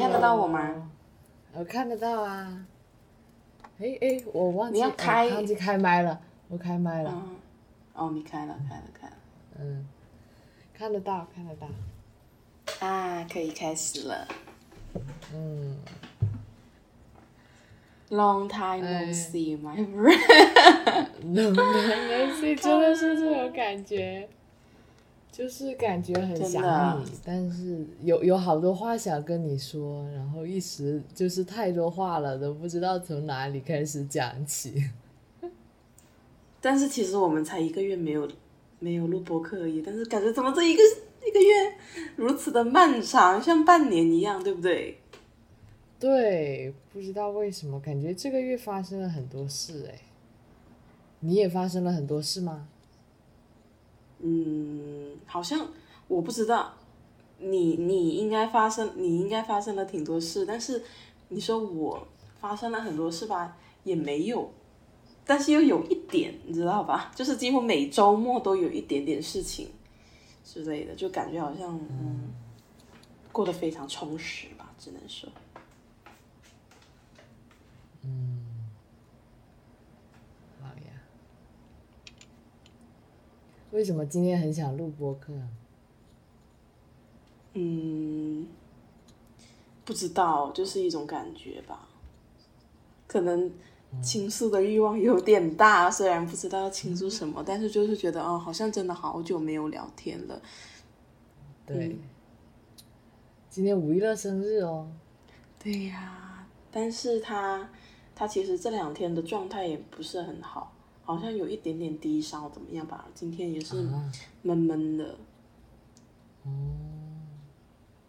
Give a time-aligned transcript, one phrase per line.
[0.00, 0.90] 看得到我吗？
[1.52, 2.64] 我看得到啊。
[3.78, 7.10] 哎哎，我忘记你要开我忘记开麦了，我开麦了。
[7.14, 7.36] 嗯，
[7.94, 9.12] 哦，你开了，开了，开了。
[9.58, 9.86] 嗯，
[10.72, 11.66] 看得到，看得到。
[12.86, 14.28] 啊，可以开始了。
[15.34, 15.76] 嗯
[18.10, 21.06] ，Long time 哎 no see, my friend。
[21.22, 24.28] Long time no see，真的是这种感觉，
[25.40, 34.84] 就是感觉很想你，但是有有好多话想跟你说，然后一时就是太多话了，都不知道从哪里开始讲起。
[36.60, 38.30] 但是其实我们才一个月没有
[38.80, 40.82] 没有录播课而已，但是感觉怎么这一个
[41.26, 41.74] 一个月
[42.16, 44.98] 如此的漫长，像半年一样，对不对？
[45.98, 50.00] 对，不知道为什么，感觉这个月发生了很多事哎。
[51.20, 52.68] 你也发生了很多事吗？
[54.22, 55.66] 嗯，好像
[56.08, 56.72] 我不知道，
[57.38, 60.82] 你你应该发生，你应该发生了挺多事，但是
[61.28, 62.06] 你说我
[62.40, 64.52] 发生了很多事吧，也没有，
[65.24, 67.10] 但是又有一点，你知道吧？
[67.14, 69.70] 就是几乎每周末都有一点点事情
[70.44, 72.30] 之类的，就感觉好像嗯，
[73.32, 75.28] 过得非常充实吧，只能说。
[80.60, 80.92] 好呀。
[83.72, 85.48] 为什么今天很想录播客啊？
[87.54, 88.46] 嗯，
[89.84, 91.88] 不知道，就是一种感觉吧。
[93.06, 93.50] 可能
[94.02, 100.40] 倾诉的欲望有点大，虽然不知道要倾诉什么，但是就是觉得，哦，好像真的好久没有聊天了。
[101.66, 101.98] 对，
[103.48, 104.90] 今天吴一乐生日哦。
[105.58, 107.68] 对呀，但是他
[108.14, 110.72] 他其实这两天的状态也不是很好，
[111.14, 113.06] 好像有一点点低烧，怎么样吧？
[113.14, 115.16] 今天也是啊闷闷的。
[116.44, 116.50] 哦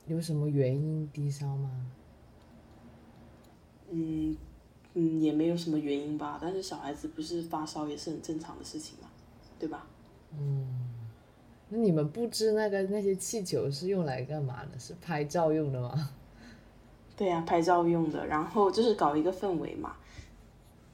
[0.07, 1.69] 有什么原因低烧吗？
[3.89, 4.35] 嗯
[4.93, 6.37] 嗯，也没有什么原因吧。
[6.41, 9.07] 但是小孩子不是发烧也是很正常的事情嘛，
[9.57, 9.87] 对吧？
[10.37, 10.67] 嗯
[11.69, 14.77] 那你们布置那个那些气球是用来干嘛的？
[14.77, 16.09] 是拍照用的吗？
[17.15, 19.95] 对呀、拍照用的，然后就是搞一个氛围嘛，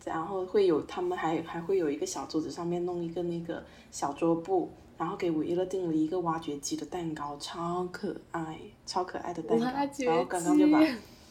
[0.07, 10.81] 然后会有他们还还会有一个小桌子上面弄一个那个小桌布，然后给五一乐订了一个挖掘机的蛋糕，超可爱，超可爱的蛋糕，然后刚刚就把，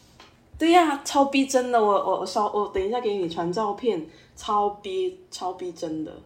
[0.58, 6.22] 对呀、超逼真的，我我我稍我等一下给你传照片，超逼超逼真的，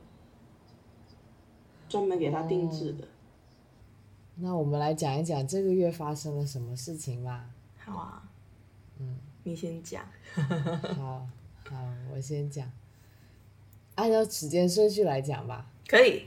[1.89, 3.09] 专门给他定制的，
[4.37, 7.45] 那我们来讲一讲这个月发生了什么事情吧。
[7.79, 8.23] 好啊，
[8.99, 10.05] 嗯，你先讲，
[10.97, 11.27] 好，
[11.71, 11.77] 好，
[12.13, 12.69] 我先讲，
[13.95, 15.71] 按照时间顺序来讲吧。
[15.87, 16.25] 可以，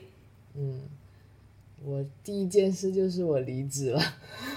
[0.56, 0.88] 嗯
[1.84, 4.02] 我第一件事就是我离职了。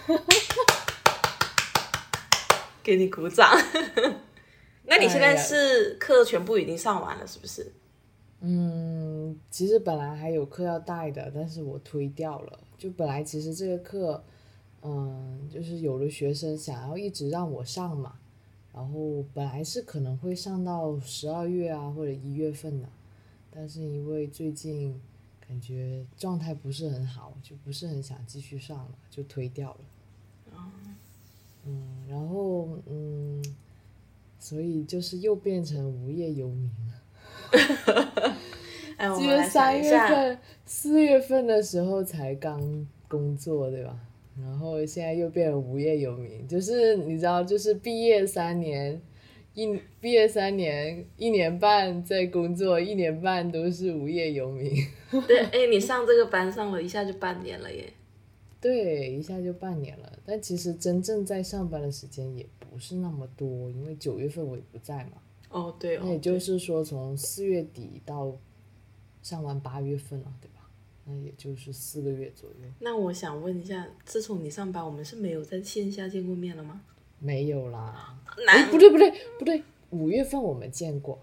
[2.85, 3.51] 给你鼓掌。
[4.87, 7.73] 那你现在是课全部已经上完了，是不是？
[8.39, 12.61] 嗯，其实本来还有课要带的，但是我推掉了。
[12.79, 14.23] 就本来其实这个课，
[14.83, 18.13] 嗯，就是有的学生想要一直让我上嘛，
[18.77, 22.87] 然后本来是可能会上到十二月啊或者一月份的，
[23.51, 25.01] 但是因为最近
[25.49, 29.81] 感觉状态不是很好，就不是很想继续上了，就推掉了。
[31.65, 33.43] 嗯，然后嗯，
[34.39, 38.37] 所以就是又变成无业游民了。
[38.99, 43.99] 哎，我因们来想为三月份、四月份的时候才刚工作，对吧？
[44.41, 49.01] 然后现在又变成无业游民，就是你知道，就是毕业三年，
[49.55, 49.67] 一
[50.01, 54.75] 毕业三年，一年半在工作，一年半都是无业游民。
[55.27, 57.93] 对，哎，你上这个班上了一下就半年了耶。
[58.61, 60.19] 对，一下就半年了。
[60.25, 65.13] 但其实真正在上班的时间也不是那么多，因为九月份我也不在嘛。
[65.49, 68.37] 哦，对哦，那也就是说，从四月底到
[69.23, 70.56] 上完八月份了，对吧？
[71.09, 72.57] 那也就是四个月左右。
[72.81, 76.81] 那我想问一下，自从你上班，我们是没有在线下见过面了吗？
[77.19, 81.23] 没有啦， 难不对不对不对，五月份我们见过。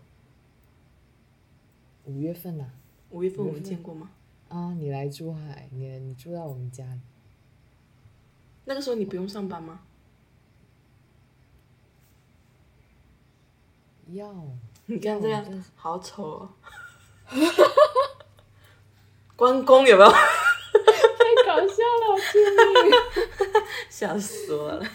[2.05, 2.71] 五月份呐、
[3.11, 4.09] 五月份我们见过吗？
[4.49, 6.99] 啊，你来珠海，你你住在我们家里，
[8.65, 9.81] 那个时候你不用上班吗？
[14.11, 14.33] 要
[14.85, 16.49] 你看这样好丑哦。
[19.43, 20.09] 关公有没有？
[20.09, 20.17] 太
[21.45, 22.39] 搞笑了，救
[22.81, 22.93] 命！
[23.89, 24.85] 笑死我了！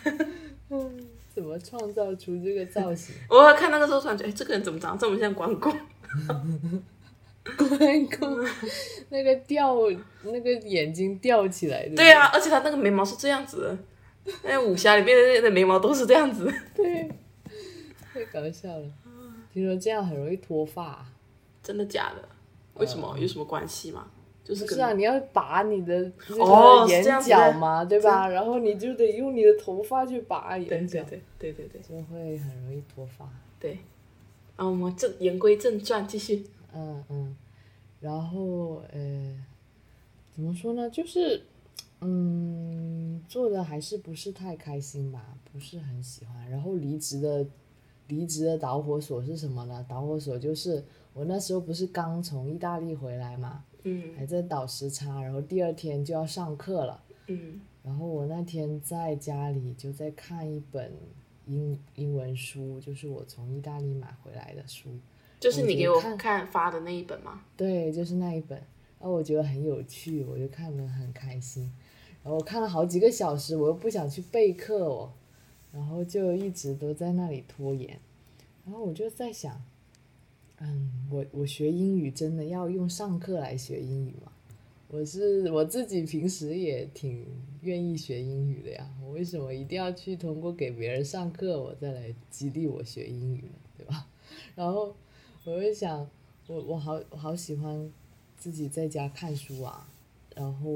[1.34, 3.14] 怎么创造出这个造型？
[3.28, 5.70] 我看那个时候突然觉得，哎，这个人怎么长得这么像关公？
[7.58, 8.42] 关公
[9.10, 9.76] 那个吊，
[10.22, 11.96] 那个眼睛吊起来的。
[11.96, 13.76] 对啊，而且他那个眉毛是这样子
[14.24, 16.50] 的，那武侠里面的的眉毛都是这样子。
[16.74, 17.10] 对，
[18.14, 18.86] 太搞笑了。
[19.52, 21.04] 听说这样很容易脱发。
[21.62, 22.26] 真的假的？
[22.74, 23.14] 为什么？
[23.18, 24.06] 有什么关系吗？
[24.48, 28.28] 就是啊，你要拔你的那哦个眼角嘛，对吧？
[28.28, 33.28] 然后你就得用你的头发去拔对眼角对，对对对对就会很容易脱发。
[33.60, 33.78] 对。
[34.56, 36.44] 啊，我们正言归正传，继续。
[36.74, 37.36] 嗯嗯，
[38.00, 39.36] 然后呃，
[40.34, 40.88] 怎么说呢？
[40.90, 41.44] 就是
[42.00, 46.50] 嗯，做的还是不是太开心吧，不是很喜欢。
[46.50, 47.46] 然后离职的
[48.08, 49.84] 离职的导火索是什么呢？
[49.88, 50.82] 导火索就是
[51.14, 57.02] 我那时候不是刚从意大利回来嘛，嗯还在倒时差，然后第二天就要上课了。
[57.26, 60.92] 嗯然后我那天在家里就在看一本
[61.46, 64.90] 英英文书，就是我从意大利买回来的书。
[65.40, 67.44] 就是你给我看看发的那一本吗？
[67.56, 68.58] 对，就是那一本，
[68.98, 71.72] 然后我觉得很有趣，我就看得很开心。
[72.22, 75.12] 然后我看了好几个小时，我又不想去备课哦，
[75.72, 77.98] 然后就一直都在那里拖延。
[78.66, 79.62] 然后我就在想，
[80.60, 84.32] 嗯，我我学英语真的要用上课来学英语吗？
[84.90, 87.26] 我是我自己平时也挺
[87.60, 93.58] 愿意学英语的呀，我为什么一定要去通过给别人上课，我再来激励我学英语呢？
[93.76, 94.08] 对吧？
[94.56, 94.96] 然后
[95.44, 96.08] 我就想，
[96.46, 97.92] 我我好我好喜欢
[98.38, 99.88] 自己在家看书啊，
[100.34, 100.70] 然后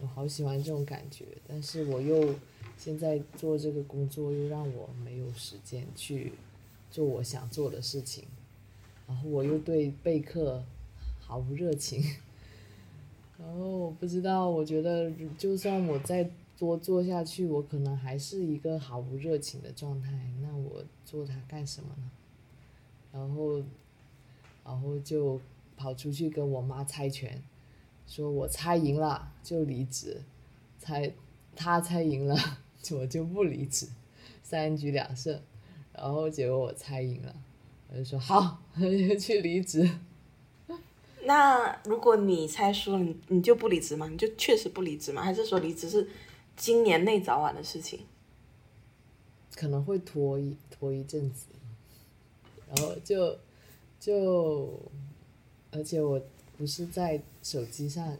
[0.00, 2.34] 我好喜欢这种感觉，但是我又
[2.76, 6.32] 现在做这个工作又让我没有时间去
[6.90, 8.24] 做我想做的事情，
[9.06, 10.64] 然后我又对备课
[11.20, 12.02] 毫无热情，
[13.38, 20.12] 然后我不知道，我觉得就算我再多做下去，我可能还是一个毫无热情的状态，
[20.42, 22.10] 那我做它干什么呢？
[23.12, 23.62] 然后，
[24.64, 25.40] 然后就
[25.76, 27.42] 跑出去跟我妈猜拳，
[28.06, 30.22] 说我猜赢了就离职，
[30.78, 31.12] 猜
[31.54, 32.36] 他猜赢了
[32.92, 33.88] 我就不离职，
[34.42, 35.40] 三局两胜。
[35.92, 37.34] 然后结果我猜赢了，
[37.88, 39.88] 我就说好， 就去离职。
[41.24, 44.08] 那如果你猜输了，你你就不离职吗？
[44.08, 45.22] 你就确实不离职吗？
[45.22, 46.08] 还是说离职是
[46.56, 48.00] 今年内早晚的事情？
[49.54, 51.46] 可能会拖一拖一阵子，
[52.68, 53.38] 然后就
[53.98, 54.78] 就，
[55.70, 56.20] 而且我
[56.56, 58.16] 不是在手机上，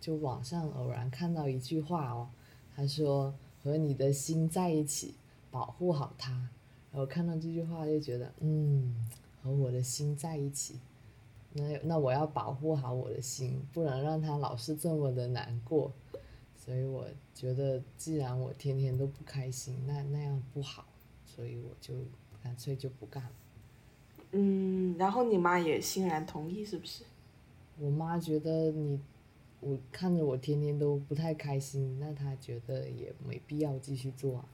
[0.00, 2.28] 就网上偶然看到一句话哦，
[2.74, 5.14] 他说和你的心在一起，
[5.50, 6.48] 保护好它。
[6.94, 8.94] 然后看到这句话就觉得，嗯，
[9.42, 10.78] 和我的心在一起，
[11.52, 15.92] 那那我要保护好我的心，不能让它老是这么的难过。
[16.56, 17.04] 所以我
[17.34, 20.86] 觉得，既然我天天都不开心，那那样不好，
[21.26, 21.94] 所以我就
[22.40, 23.30] 干脆就不干了。
[24.30, 27.02] 嗯，然后你妈也欣然同意，是不是？
[27.80, 29.00] 我妈觉得你，
[29.58, 34.48] 我看着我天天都不太开心，那她觉得也没必要继续做啊。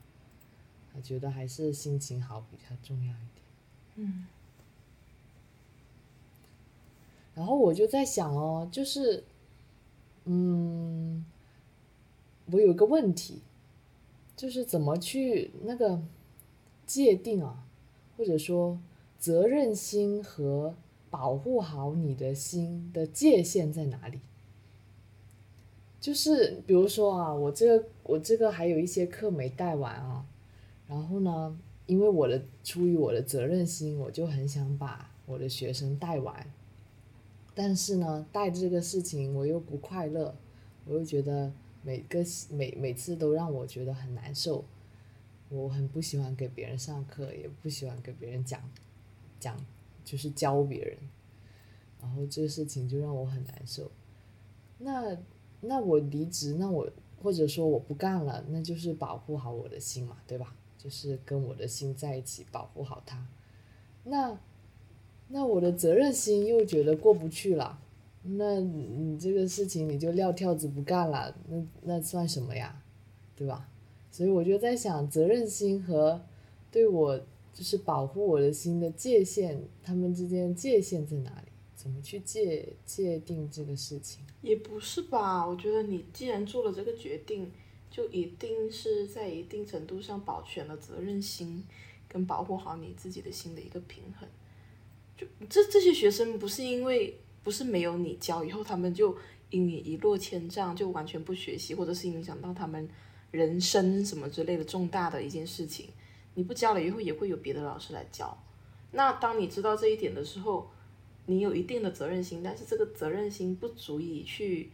[0.93, 3.45] 她觉得还是心情好比较重要一点。
[3.95, 4.25] 嗯
[7.33, 9.23] 然后我就在想哦，就是，
[10.25, 11.25] 嗯，
[12.51, 13.39] 我有一个问题，
[14.35, 16.01] 就是怎么去那个
[16.85, 17.63] 界定啊，
[18.17, 18.77] 或者说
[19.17, 20.75] 责任心和
[21.09, 24.19] 保护好你的心的界限在哪里？
[26.01, 30.25] 就是比如说啊，我这个我这个还有一些课没带完啊，
[30.91, 36.45] 然后呢，因为我的出于我的责任心，我就很想把我的学生带完。
[37.55, 40.35] 但是呢，带这个事情我又不快乐，
[40.83, 41.49] 我又觉得
[41.81, 42.19] 每个
[42.49, 44.65] 每每次都让我觉得很难受。
[45.47, 48.61] 我很不喜欢给别人上课，也不喜欢给别人讲
[49.39, 49.55] 讲，
[50.03, 50.97] 就是教别人。
[52.01, 53.89] 然后这个事情就让我很难受。
[54.79, 55.17] 那
[55.61, 56.89] 那我离职，那我
[57.21, 60.53] 或者说我不干了，那就是保护好我的心嘛，对吧？
[60.81, 63.27] 就是跟我的心在一起，保护好它。
[64.05, 64.39] 那。
[65.33, 67.79] 那我的责任心又觉得过不去了，
[68.21, 72.83] 那你这个事情你就撂挑子不干了，那那算什么呀，
[73.33, 73.69] 对吧？
[74.11, 76.21] 所以我就在想，责任心和
[76.69, 77.17] 对我
[77.53, 81.51] 就是保护我的心的界限，他们之间界限在哪里？
[81.77, 84.25] 怎么去界界定这个事情？
[84.41, 87.49] 也不是吧，我觉得你既然做了这个决定，
[87.91, 91.63] 就一定是在一定程度上保全了责任心，
[92.07, 94.27] 跟保护好你自己的心的一个平衡。
[95.17, 99.15] 就这这些学生不是因为不是没有你教，以后他们就
[99.49, 102.89] 英语一落千丈，就完全不学习，或者是影响到他们
[103.29, 105.89] 人生什么之类的重大的一件事情。
[106.33, 108.35] 你不教了以后，也会有别的老师来教。
[108.93, 110.71] 那当你知道这一点的时候，
[111.25, 114.71] 你有一定的责任心，但是这个责任心不足以去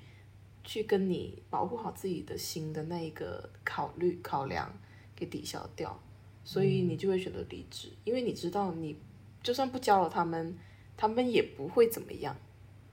[0.68, 4.78] 去跟你保护好自己的心的那一个考虑考量
[5.16, 5.98] 给抵消掉，
[6.44, 8.98] 所以你就会选择离职，因为你知道你
[9.42, 10.58] 就算不教了他们，
[10.98, 12.36] 他们也不会怎么样，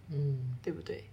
[0.09, 1.05] 嗯对不对？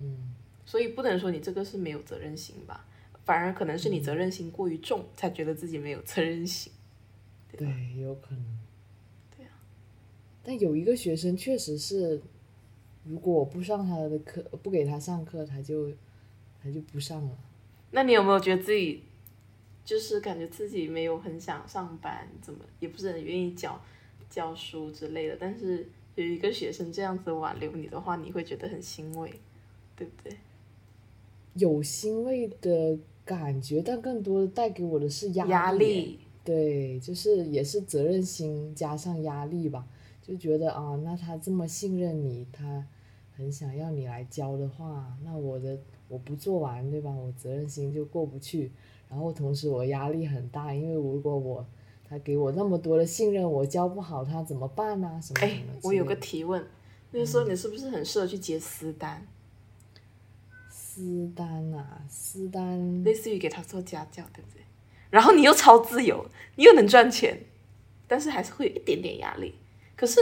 [0.00, 0.34] 嗯
[0.66, 2.84] 所以不能说你这个是没有责任心吧，
[3.24, 6.72] 反而可能是你责任心过于重，才觉得自己没有责任心。
[7.56, 8.58] 对，有可能。
[9.36, 9.52] 对啊。
[10.42, 12.20] 但有一个学生确实是，
[13.04, 15.90] 如果我不上他的课，不给他上课，他就
[16.62, 17.38] 他就不上了。
[17.90, 19.02] 那你有没有觉得自己
[19.84, 23.80] 就是感觉自己没有很想上班，怎么也不是很愿意教
[24.28, 25.36] 教书之类的？
[25.40, 29.32] 但是有一个学生这样子挽留你的话，你会觉得很欣慰，
[29.96, 30.36] 对不对？
[31.54, 39.84] 有欣慰的感觉，但更多的带给我的是压压力，对，就是也是责任心加上压力吧，
[40.30, 42.86] 就觉得啊，那他这么信任你，他
[43.36, 47.10] 很想要你来教的话，那我的我不做完，对吧？
[47.10, 48.70] 我责任心就过不去，
[49.08, 51.66] 然后同时我压力很大，因为如果我
[52.08, 55.80] 他给我那么多的信任，我教不好他怎么办呢、什么什哎么之类的。
[55.82, 56.64] 我有个提问，
[57.10, 59.26] 那时候你是不是很适合去接私单，
[60.68, 64.62] 私单啊，私单，类似于给他做家教，对不对？
[65.10, 67.36] 然后你又超自由，你又能赚钱，
[68.06, 69.56] 但是还是会有一点点压力。
[70.00, 70.18] 可是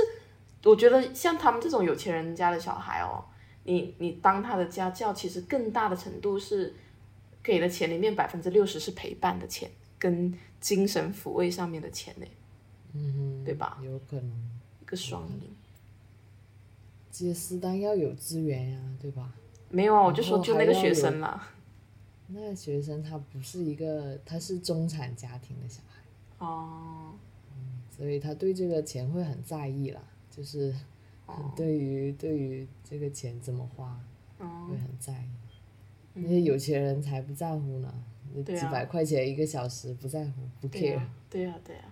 [0.65, 3.25] 我觉得像他们这种有钱人家的小孩哦，
[3.63, 6.75] 你你当他的家教，其实更大的程度是
[7.45, 12.27] 给的钱里面百分之六十是陪伴的钱，跟精神抚慰上面的钱呢，
[12.93, 13.79] 嗯，对吧？
[13.85, 14.33] 有可能
[14.83, 15.55] 一个双赢。
[17.13, 19.33] 接私单要有资源呀、对吧？
[19.71, 21.51] 没有啊，我就说就那个学生啦。
[22.27, 26.01] 那个学生他不是一个，他是中产家庭的小孩，
[26.45, 27.15] 哦，
[27.99, 30.01] 所以他对这个钱会很在意啦，
[30.31, 30.73] 就是
[31.27, 34.01] 哦对于对于这个钱怎么花
[34.39, 35.29] 哦会很在意。
[36.15, 37.93] 那些有钱人才不在乎呢，
[38.35, 40.95] 那几百块钱一个小时不在乎，不 care。
[40.95, 41.83] 呀、对呀、对呀、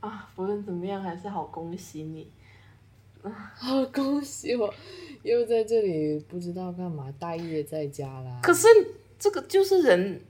[0.00, 0.30] 啊。
[0.34, 2.30] 不论怎么样，还是好恭喜你。
[3.54, 4.72] 好，恭喜我，
[5.22, 8.40] 又在这里不知道干嘛，待业在家啦。
[8.42, 8.66] 可是
[9.18, 10.20] 这个就是人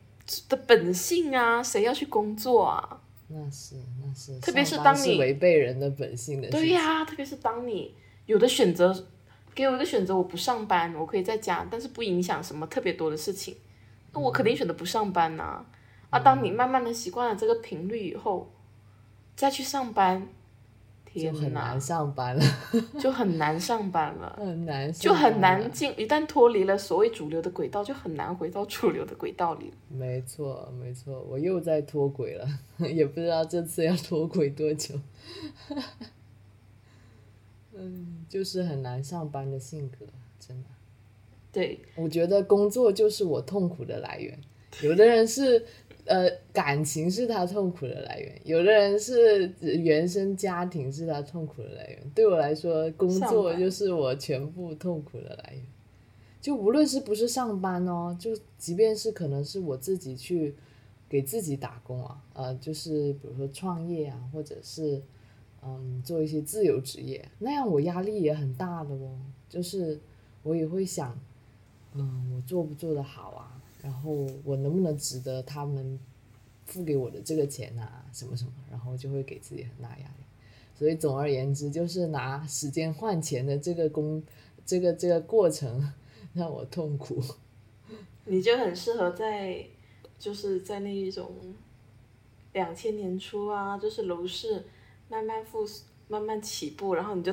[0.48, 3.00] 的本性啊，谁要去工作啊？
[3.28, 6.48] 那是那是，特别是当你是违背人的本性的。
[6.48, 7.94] 对呀、特别是当你
[8.26, 8.94] 有的选择，
[9.54, 13.56] 给我一个选择，我不上班，我可以在家，但是不影响什么特别多的事情，
[14.12, 15.64] 那我肯定选择不上班呐、
[16.10, 16.20] 啊。
[16.20, 18.52] 当你慢慢的习惯了这个频率以后，
[19.34, 20.28] 再去上班，
[21.24, 22.42] 就很难， 上班了，
[23.00, 24.36] 就很难上班了。
[24.38, 25.70] 很难，就很难。
[25.72, 29.72] 进，一旦脱离了所谓主流的轨道，就很难回到主流的轨道里。
[29.88, 32.46] 没错，没错，我又在脱轨了，
[32.94, 34.94] 也不知道这次要脱轨多久。
[37.74, 40.06] 嗯，就是很难上班的性格，
[40.38, 40.68] 真的。
[41.52, 44.38] 对，我觉得工作就是我痛苦的来源。
[44.82, 45.64] 有的人是，
[46.06, 52.10] 呃，感情是他痛苦的来源；有的人是原生家庭是他痛苦的来源。
[52.14, 55.62] 对我来说，工作就是我全部痛苦的来源。
[56.40, 60.54] 就无论是不是上班哦，就即便是可能是我自己去
[61.08, 65.02] 给自己打工啊，呃，就是比如说创业啊，或者是
[65.62, 69.18] 嗯做一些自由职业，那样我压力也很大的哦。
[69.48, 70.00] 就是
[70.44, 71.18] 我也会想，
[71.94, 73.55] 嗯，我做不做得好啊？
[73.86, 74.10] 然后
[74.42, 75.96] 我能不能值得他们
[76.64, 78.04] 付给我的这个钱啊？
[78.12, 80.24] 什么什么，然后就会给自己很大压力。
[80.74, 84.20] 所以总而言之，就是拿时间换钱的这个工，
[84.64, 85.92] 这个这个过程
[86.34, 87.22] 让我痛苦。
[88.24, 89.64] 你就很适合在，
[90.18, 91.30] 就是在那一种
[92.52, 94.64] 两千年初啊，就是楼市
[95.08, 97.32] 慢慢复苏、慢慢起步，然后你就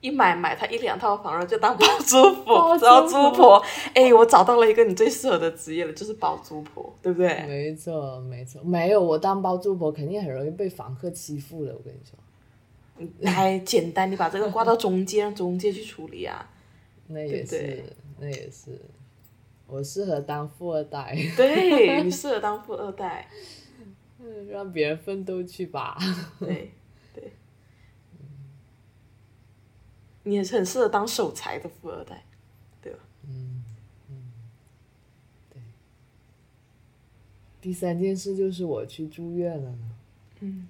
[0.00, 3.64] 一买买他一两套房，然后就当包租婆，包租知道租婆婆。
[3.94, 7.44] 哎，我找到了一个你最适合的职业了，就是包租婆，对不对？
[7.46, 11.72] 没错，没错，没有我当包租婆肯定很容易被房客欺负的。
[11.74, 16.48] 我跟你说，还简单，你把这个挂到中介，让中介去处理啊。
[17.08, 17.84] 那也是，对对
[18.20, 18.80] 那也是，
[19.66, 23.28] 我适合当富二代，对你适合当富二代，
[24.48, 25.98] 让别人奋斗去吧。
[26.38, 26.72] 对对，
[30.22, 32.24] 你也是很适合当守财的富二代，
[32.82, 32.98] 对吧？
[33.24, 33.64] 嗯
[34.08, 34.32] 嗯，
[35.50, 35.62] 对。
[37.60, 39.90] 第三件事就是我去住院了呢，
[40.40, 40.68] 嗯，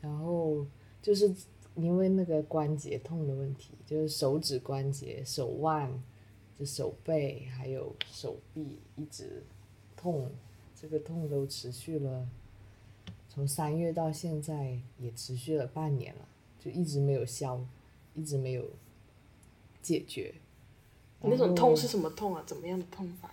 [0.00, 0.66] 然后
[1.00, 1.34] 就是
[1.76, 5.90] 因为那个关节痛的问题，就是手指关节、手腕、
[6.58, 9.42] 就手背还有手臂一直
[9.96, 10.30] 痛，
[10.78, 12.28] 这个痛都持续了，
[13.28, 16.28] 从三月到现在也持续了半年了，
[16.58, 17.64] 就一直没有消，
[18.14, 18.64] 一直没有
[19.80, 20.34] 解决。
[21.20, 22.42] 那种痛是什么痛啊？
[22.46, 23.32] 怎么样的痛法？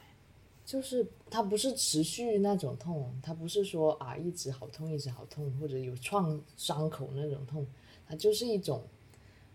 [0.66, 7.66] 就是它不是持续那种痛，它不是说啊一直好痛一直好痛，或者有创伤口那种痛，
[8.08, 8.84] 它就是一种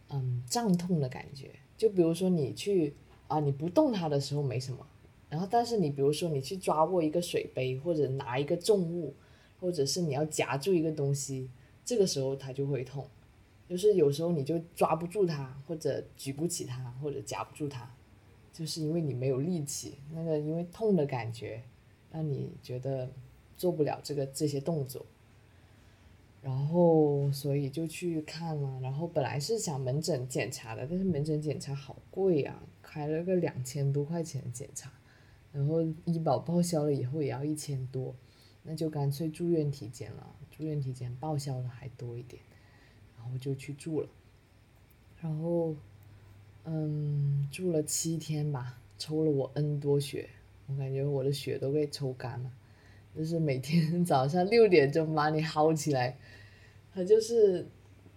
[0.09, 1.53] 嗯胀痛的感觉。
[1.79, 2.93] 就比如说你去
[3.29, 4.85] 啊你不动它的时候没什么，
[5.31, 9.15] 然后但是你比如说你去抓握一个水杯或者拿一个重物，
[9.61, 11.49] 或者是你要夹住一个东西，
[11.85, 13.07] 这个时候它就会痛。
[13.69, 17.91] 就是有时候你就抓不住它，或者举不起它，或者夹不住它。
[18.53, 21.61] 就是因为你没有力气，那个因为痛的感觉，
[22.13, 23.11] 让你觉得
[23.57, 25.05] 做不了这个这些动作，
[26.41, 34.93] 然后所以就去看了，然后本来是想门诊检查的，但是门诊检查好贵啊，开了个两千多块钱检查，
[35.51, 38.15] 然后医保报销了以后也要一千多，
[38.63, 42.41] 那就干脆住院体检了，住院体检报销的还多一点，
[43.25, 44.09] 然后就去住了，
[45.21, 45.75] 然后。
[46.67, 50.31] 嗯，住了七天吧，抽了我 N 多血，
[50.67, 52.51] 我感觉我的血都被抽干了。
[53.15, 56.17] 就是每天 早上六点钟把你薅起来，
[56.91, 57.67] 他就是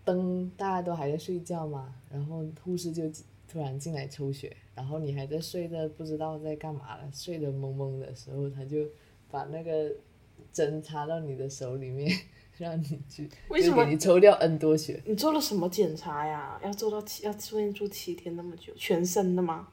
[0.06, 3.04] 灯大家都还在睡觉嘛，然后护士就
[3.50, 8.88] 突然进来抽血，然后你还在睡的不知道在干嘛了，睡得懵懵的时候，他就
[9.30, 9.94] 把那个
[10.54, 12.18] 针插到你的手里面。
[12.58, 15.02] 让你去， 为什么你抽掉 N 多血？
[15.06, 16.60] 你做了什么检查呀？
[16.64, 19.68] 要做到七，要住院住七天那么久，全身的吗？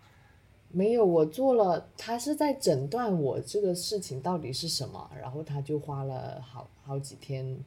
[0.71, 7.59] 没有，我做了，他是在诊断我这个事情到底是什么，然后他就花了好好几天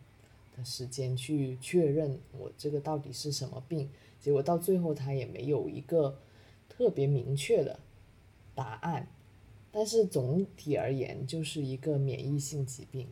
[0.58, 6.18] 的时间去确认我这个到底是什么病，结果到最后他也没有一个
[6.68, 7.80] 特别明确的
[8.54, 9.08] 答案，
[9.72, 13.08] 但是总体而言就是一个免疫性疾病。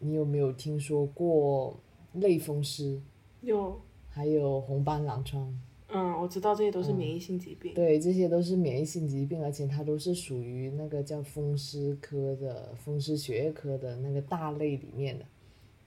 [0.00, 1.78] 你有没有听说过
[2.12, 3.00] 类风湿？
[3.40, 3.80] 有。
[4.08, 5.56] 还有红斑狼疮。
[5.88, 7.72] 嗯，我知道这些都是免疫性疾病。
[7.74, 15.24] 对，这些都是免疫性疾病，而且它都是属于那个叫风湿科的风湿血液科的那个大类里面的。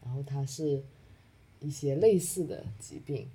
[0.03, 0.81] 然后它是
[1.59, 3.27] 一些类似的疾病。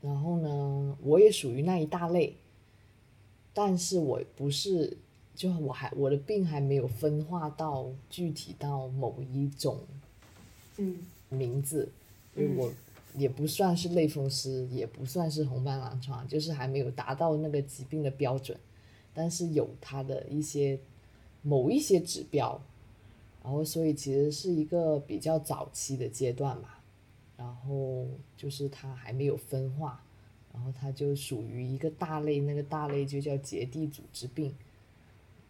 [0.00, 2.36] 然后呢，我也属于那一大类，
[3.52, 4.96] 但是我不是。
[5.40, 9.80] 就我还我的病还没有分化到具体到某一种，
[10.76, 10.98] 嗯，
[11.30, 11.90] 名字，
[12.36, 12.70] 因为我
[13.16, 18.54] 也不算是类风湿，也不算是红斑狼疮，就是还没有达到那个疾病的标准，
[19.14, 20.78] 但是有它的一些
[21.40, 22.60] 某一些指标，
[23.42, 26.82] 然后所以其实是一个比较早期的阶段吧，
[27.38, 30.04] 然后就是它还没有分化，
[30.52, 34.54] 然后它就属于一个大类，那个大类就叫结缔组织病。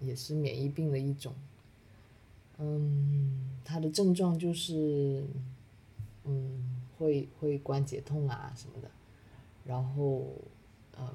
[0.00, 1.34] 也是免疫病的一种，
[2.56, 5.22] 嗯，它的症状就是，
[6.24, 8.90] 嗯，会会关节痛啊什么的，
[9.64, 10.26] 然后，
[10.98, 11.06] 嗯，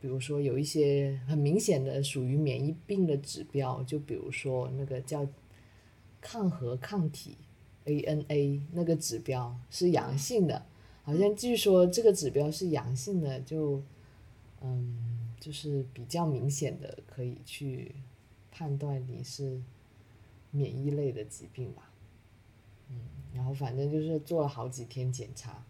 [0.00, 5.26] 比如说有一些很明显的属于免疫病的指标，就比如说那个叫
[6.20, 7.36] 抗核抗体
[7.86, 10.64] ANA 那个指标是阳性的，
[11.02, 13.82] 好像据说这个指标是阳性的，就，
[14.60, 17.92] 嗯，就是比较明显的可以去。
[18.58, 19.62] 判断你是
[20.50, 21.92] 免疫类的疾病吧，
[22.88, 22.98] 嗯，
[23.32, 25.64] 然后反正就是做了好几天检查，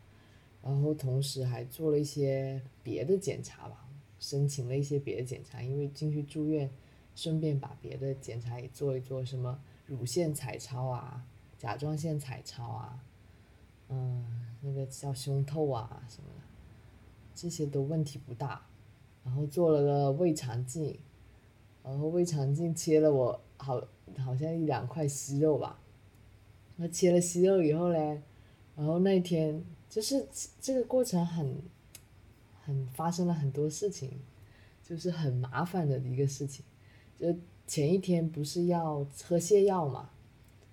[0.62, 3.86] 然后同时还做了一些别的检查吧，
[4.18, 6.70] 申请了一些别的检查，因为进去住院，
[7.14, 11.22] 顺便把别的检查也做一做，什么乳腺彩超啊、
[11.58, 13.04] 甲状腺彩超啊，
[13.90, 14.24] 嗯，
[14.62, 16.40] 那个叫胸透啊什么的，
[17.34, 18.66] 这些都问题不大，
[19.24, 20.98] 然后做了个胃肠镜。
[21.88, 23.82] 然后胃肠镜切了我好
[24.18, 25.80] 好像一两块息肉吧，
[26.76, 28.20] 那切了息肉以后嘞，
[28.76, 30.28] 然后那天就是
[30.60, 31.62] 这个过程很，
[32.60, 34.10] 很发生了很多事情，
[34.86, 36.62] 就是很麻烦的一个事情，
[37.18, 37.34] 就
[37.66, 40.10] 前一天不是要喝泻药嘛，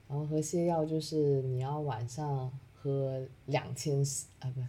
[0.09, 4.01] 然后喝泻药就是你要晚上喝两千
[4.39, 4.61] 啊不，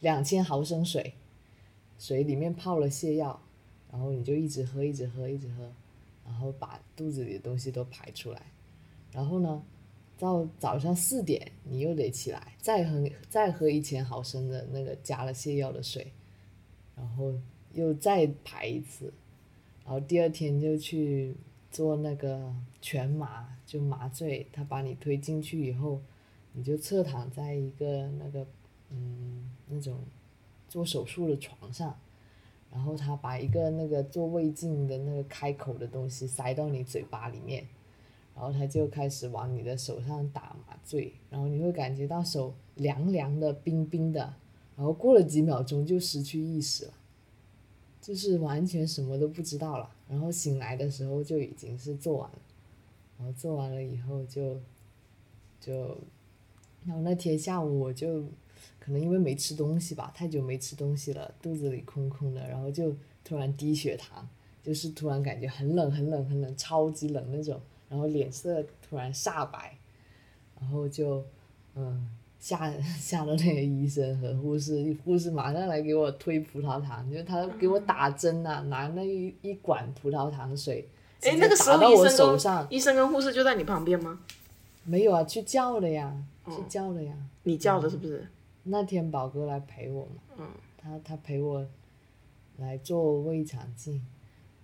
[0.00, 1.14] 两千毫升水，
[1.98, 3.40] 水里面泡了泻药，
[3.90, 5.72] 然后你就一直喝一直喝一直喝。
[6.24, 8.40] 然后把肚子里的东西都排出来，
[9.12, 9.62] 然后呢，
[10.18, 16.12] 到早上四点你又得起来，再喝再喝一千毫升的那个加了泻药的水，
[16.96, 17.34] 然后
[17.72, 19.12] 又再排一次，
[19.84, 21.36] 然后第二天就去
[21.70, 26.00] 做那个全麻，就麻醉，他把你推进去以后，
[26.52, 28.46] 你就侧躺在一个那个
[28.90, 29.98] 嗯那种
[30.68, 31.98] 做手术的床上。
[32.74, 37.64] 然后他把一个那个做胃镜的那个开口的东西塞到你嘴巴里面，
[38.34, 44.34] 然后他就开始往你的手上打麻醉，然后你会感觉到手凉凉的、冰冰的，
[44.76, 46.94] 然后过了几秒钟就失去意识了，
[48.00, 49.88] 就是完全什么都不知道了。
[50.08, 52.38] 然后醒来的时候就已经是做完了，
[53.18, 54.60] 然后做完了以后就
[55.60, 55.96] 就，
[56.84, 58.24] 然后那天下午我就
[58.84, 62.94] 可能因为没吃东西吧，太久没吃东西了，肚子里空空的，然后就
[63.24, 64.28] 突然低血糖，
[64.62, 69.78] 就是突然感觉很冷很冷很冷，超级冷那种，然后脸色突然煞白，
[70.60, 71.24] 然后就
[71.76, 72.10] 嗯。
[72.40, 72.70] 吓
[73.00, 80.86] 吓到那个医生和护士，护士马上来给我推葡萄糖，就是他给我打针呐，拿那一一管葡萄糖水，
[81.22, 84.20] 哎，那个时候医生跟医生跟护士就在你旁边吗？
[84.84, 86.14] 没有啊，去叫了呀，
[86.50, 87.16] 去叫了呀。
[87.44, 88.28] 你叫的是不是？
[88.64, 91.66] 那天宝哥来陪我嘛，嗯，他他陪我
[92.56, 94.04] 来做胃肠镜，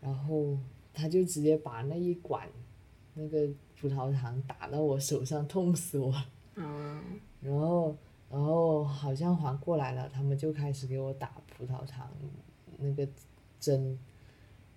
[0.01, 0.59] 然后
[0.93, 2.49] 他就直接把那一管
[3.15, 6.27] 那个葡萄糖打到我手上，痛死我了。
[6.57, 7.03] 嗯。
[7.41, 7.97] 然后，
[8.31, 12.07] 然后好像缓过来了，他们就开始给我打葡萄糖
[12.79, 13.09] 那个
[13.59, 13.99] 针，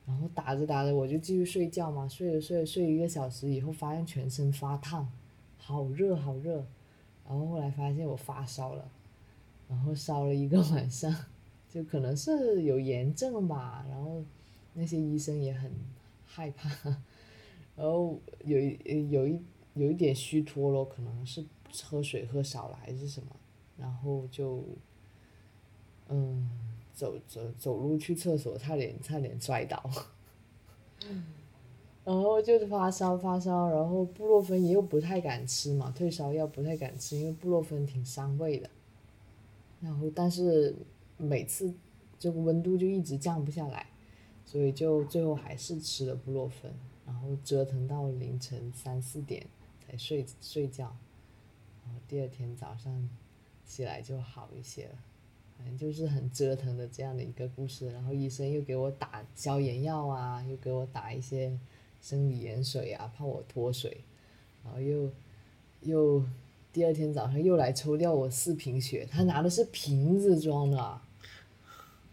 [0.05, 5.11] 然后打着打着我就继续睡觉嘛，睡着睡着睡一个小时以后，发现全身发烫，
[5.57, 6.65] 好热好热，
[7.27, 8.89] 然后后来发现我发烧了，
[9.73, 11.13] 然后烧了一个 晚上，
[11.69, 14.23] 就可能是有炎症吧，然后
[14.73, 15.71] 那些医生也很
[16.25, 16.69] 害怕，
[17.75, 19.39] 然后有一有一
[19.73, 21.43] 有一点虚脱咯，可能是。
[21.85, 23.35] 喝水喝少了还是什么，
[23.79, 24.63] 然后就，
[26.07, 26.47] 嗯，
[26.93, 29.83] 走走走路去厕所，差点差点摔倒，
[32.05, 38.69] 然后就是发烧发烧，然后布洛芬也又不太敢吃嘛，退烧药不太敢吃，因为布洛芬挺伤胃的，
[39.83, 40.73] 然后但是
[41.17, 41.73] 每次
[42.17, 43.85] 这个温度就一直降不下来，
[44.45, 46.73] 所以就最后还是吃了布洛芬，
[47.05, 49.45] 然后折腾到凌晨三四点
[49.85, 50.95] 才睡睡觉。
[51.83, 53.09] 然后第二天早上
[53.65, 54.95] 起来就好一些了，
[55.57, 57.91] 反正就是很折腾的这样的一个故事。
[57.91, 61.59] 然后医生又给我打消炎药啊，又给我打一些
[62.01, 63.97] 生理盐水啊，怕我脱水。
[64.63, 65.11] 然后又
[65.81, 66.23] 又
[66.73, 70.99] 第二天早上又来抽掉我四瓶血，他拿的是瓶子装的，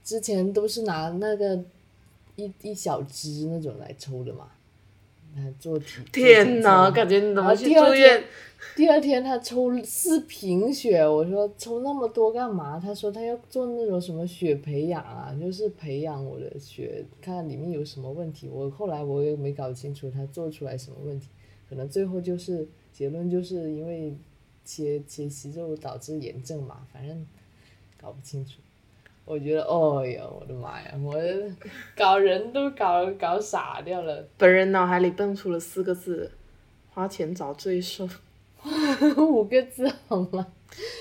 [0.05, 1.65] 之前都是拿那个
[2.37, 4.49] 一一小支那种来抽的嘛。
[5.61, 8.25] 做体天哪，感觉你怎么去住院？
[8.75, 12.81] 第二天他抽四瓶血，我说抽那么多干嘛？
[12.81, 18.49] 他说他要做那种什么血培养啊，就是培养我的血，看里面有什么问题。
[18.49, 21.29] 我后来我也没搞清楚他做出来什么问题，
[21.69, 24.13] 可能最后就是结论就是因为
[24.65, 27.27] 切切息肉导致炎症嘛，反正
[28.01, 28.55] 搞不清楚。
[29.25, 31.15] 我觉得，哦哟，我的妈呀，我
[31.97, 34.27] 搞人都搞搞傻掉了。
[34.37, 36.33] 本人脑海里蹦出了四个字：
[36.91, 38.09] 花钱找罪受。
[39.17, 40.47] 五个字好吗？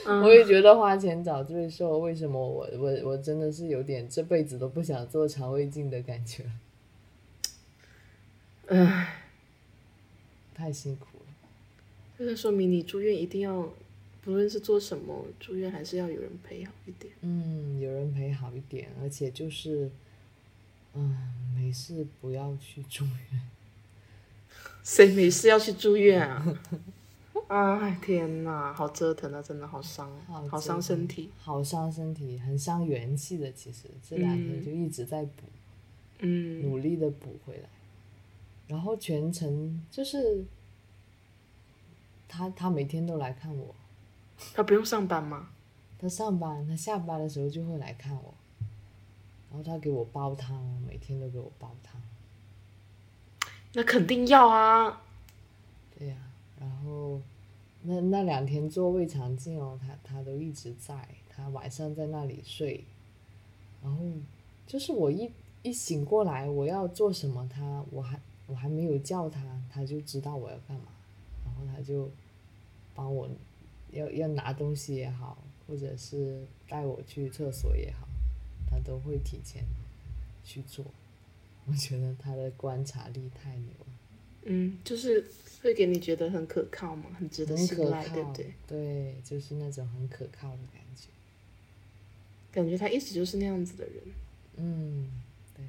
[0.05, 1.99] 我也觉得花钱找罪受。
[1.99, 6.45] 为什么我我我真的是有点这辈子都不想做肠胃镜的感觉。
[8.67, 9.23] 唉，
[10.53, 11.18] 太辛苦
[12.19, 12.25] 了。
[12.25, 13.73] 这个说明你住院一定要。
[14.21, 17.11] 不论是做什么，住院还是要有人陪好一点。
[17.21, 19.89] 嗯，有人陪好一点，而且就是，
[20.93, 21.17] 嗯，
[21.55, 23.41] 没事不要去住院。
[24.83, 26.59] 谁没事要去住院啊？
[27.47, 29.41] 哎，天哪，好折腾啊！
[29.41, 33.51] 真的好伤，好伤身体，好伤身体，很伤元气的。
[33.53, 35.43] 其实这两天就一直在补，
[36.19, 37.69] 嗯，努力的补回来，
[38.67, 40.43] 然后全程就是，
[42.29, 43.75] 他他每天都来看我。
[44.53, 45.49] 他不用上班吗？
[45.99, 48.33] 他上班，他下班的时候就会来看我，
[49.49, 52.01] 然后他给我煲汤，每天都给我煲汤。
[53.73, 55.01] 那肯定要啊。
[55.97, 56.15] 对呀，
[56.57, 57.19] 然后
[57.81, 62.85] 那那两天做胃肠镜哦，他他都一直在，他晚上在那里睡，
[63.83, 64.01] 然后
[64.65, 65.29] 就是我一
[65.63, 70.98] 一醒过来，我要做什么，他我还我还没有叫他，他就知道我要干嘛，然
[71.59, 72.09] 后他就
[72.95, 73.29] 帮我。
[73.91, 78.07] 要要拿东西也好，或者是带我去厕所也好，
[78.69, 79.65] 他都会提前
[80.45, 80.85] 去做。
[81.65, 83.87] 我觉得他的观察力太牛了。
[84.43, 85.25] 嗯，就是
[85.63, 88.53] 会给你觉得很可靠嘛，很值得信赖，对不对？
[88.67, 91.07] 对，就是那种很可靠的感觉。
[92.51, 94.03] 感觉他一直就是那样子的人。
[94.57, 95.09] 嗯，
[95.55, 95.65] 对。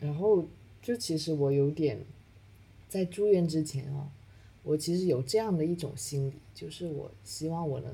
[0.00, 0.44] 然后，
[0.82, 2.04] 就其实我有点。
[2.88, 4.06] 在住院之前哦，
[4.62, 7.90] 我其实有这样的一种心理，就是我希望我能，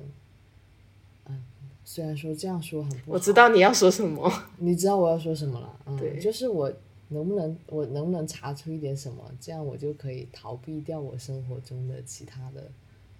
[1.27, 1.44] 嗯，
[1.85, 6.72] 虽然说这样说很不好，我知道你要说什么，你知道我要说什么了，嗯，就是我
[7.11, 12.68] 能不能，我能不能查出一点什么，这样我就可以逃避掉我生活中的其他的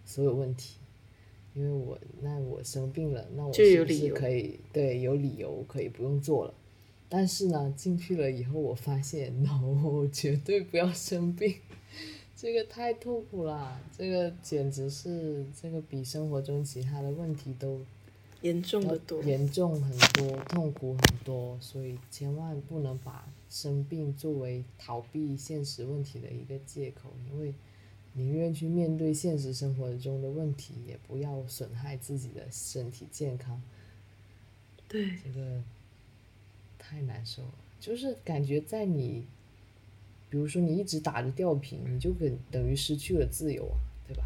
[0.05, 0.79] 所有问题，
[1.55, 6.55] 因为我那我生病了，那我就是有不是可以对有理由可以不用做了？
[7.09, 11.55] 但是呢，进去了以后，我发现 no， 绝对不要生病，
[12.37, 17.81] 这个太痛苦了，这个简直是这个比生活中其他的问题都
[18.43, 19.23] 严重要的多。
[19.23, 27.55] 严重很多，痛苦很多，所以千万不能把生病作为逃避现实问题的一个借口，因为
[28.13, 33.61] 宁愿去面对现实生活中的问题，也不要损害自己的身体健康。
[34.87, 35.63] 对，这个
[36.79, 39.27] 太难受了，就是感觉在你，
[40.31, 44.25] 比如说你一直打着吊瓶，你就等等于失去了自由啊，对吧？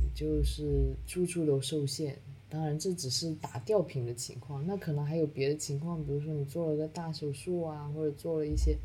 [0.00, 2.16] 你就是处处都受限。
[2.48, 8.76] 当然，这只是打吊瓶的情况，那可能还有别的情况，比如说你做了个大手术啊，或者做了一些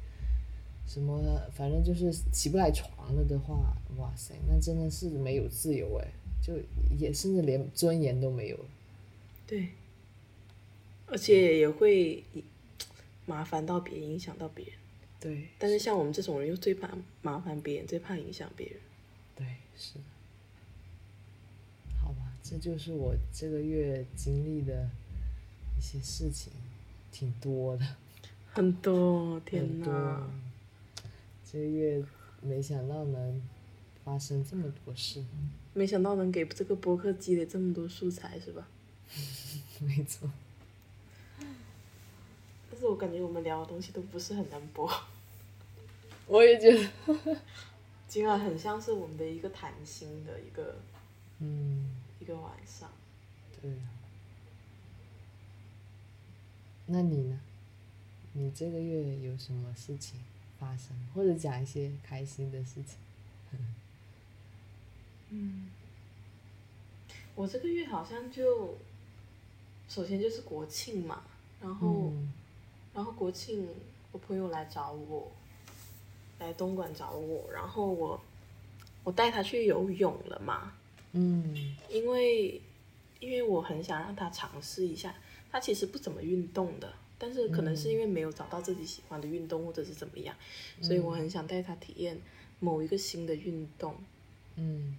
[0.87, 6.07] 什么，反正就是起不来床了的话，哇塞，那真的是没有自由哎，
[6.41, 6.53] 就
[6.97, 8.57] 也甚至连尊严都没有。
[9.45, 9.67] 对，
[11.05, 12.23] 而且也会
[13.27, 14.73] 麻烦到别人，影响到别人。
[15.19, 16.89] 对，但是像我们这种人，又最怕
[17.21, 18.77] 麻烦别人，最怕影响别人。
[19.35, 19.45] 对，
[19.77, 20.01] 是的。
[22.01, 24.89] 好吧，这就是我这个月经历的
[25.77, 26.51] 一些事情，
[27.11, 27.85] 挺多的，
[28.53, 30.27] 很多，天很多哪！。
[31.51, 32.03] 这个月
[32.41, 33.41] 没想到能
[34.05, 35.23] 发生这么多事，
[35.73, 38.67] 没想到能给这个播客积累这么多素材，是吧？
[39.81, 40.29] 没错。
[42.77, 44.87] 但是我感觉我们聊的东西都不是很能播，
[46.27, 47.35] 我也觉得，
[48.07, 50.75] 今晚很像是我们的一个谈心的一个
[51.39, 52.87] 嗯，一个晚上。
[53.59, 53.71] 对。
[56.85, 57.39] 那你呢？
[58.33, 60.19] 你这个月有什么事情
[60.59, 62.99] 发生，或者讲一些开心的事情？
[65.31, 65.71] 嗯，
[67.33, 68.77] 我这个月好像就，
[69.89, 71.23] 首先就是国庆嘛，
[71.59, 72.31] 然后、嗯
[72.97, 73.69] 然后国庆
[74.11, 75.31] 我朋友来找我，
[76.39, 78.19] 来东莞找我，然后我
[79.03, 80.73] 我带他去游泳了嘛，
[81.11, 81.75] 嗯。
[81.91, 82.59] 因为
[83.19, 85.13] 因为我很想让他尝试一下，
[85.51, 90.35] 他其实不怎么运动的，但是可能是因为没有找到自己喜欢的运动或者是怎么样，
[90.81, 92.19] 所以我很想带他体验
[92.59, 93.95] 某一个新的运动，
[94.55, 94.97] 嗯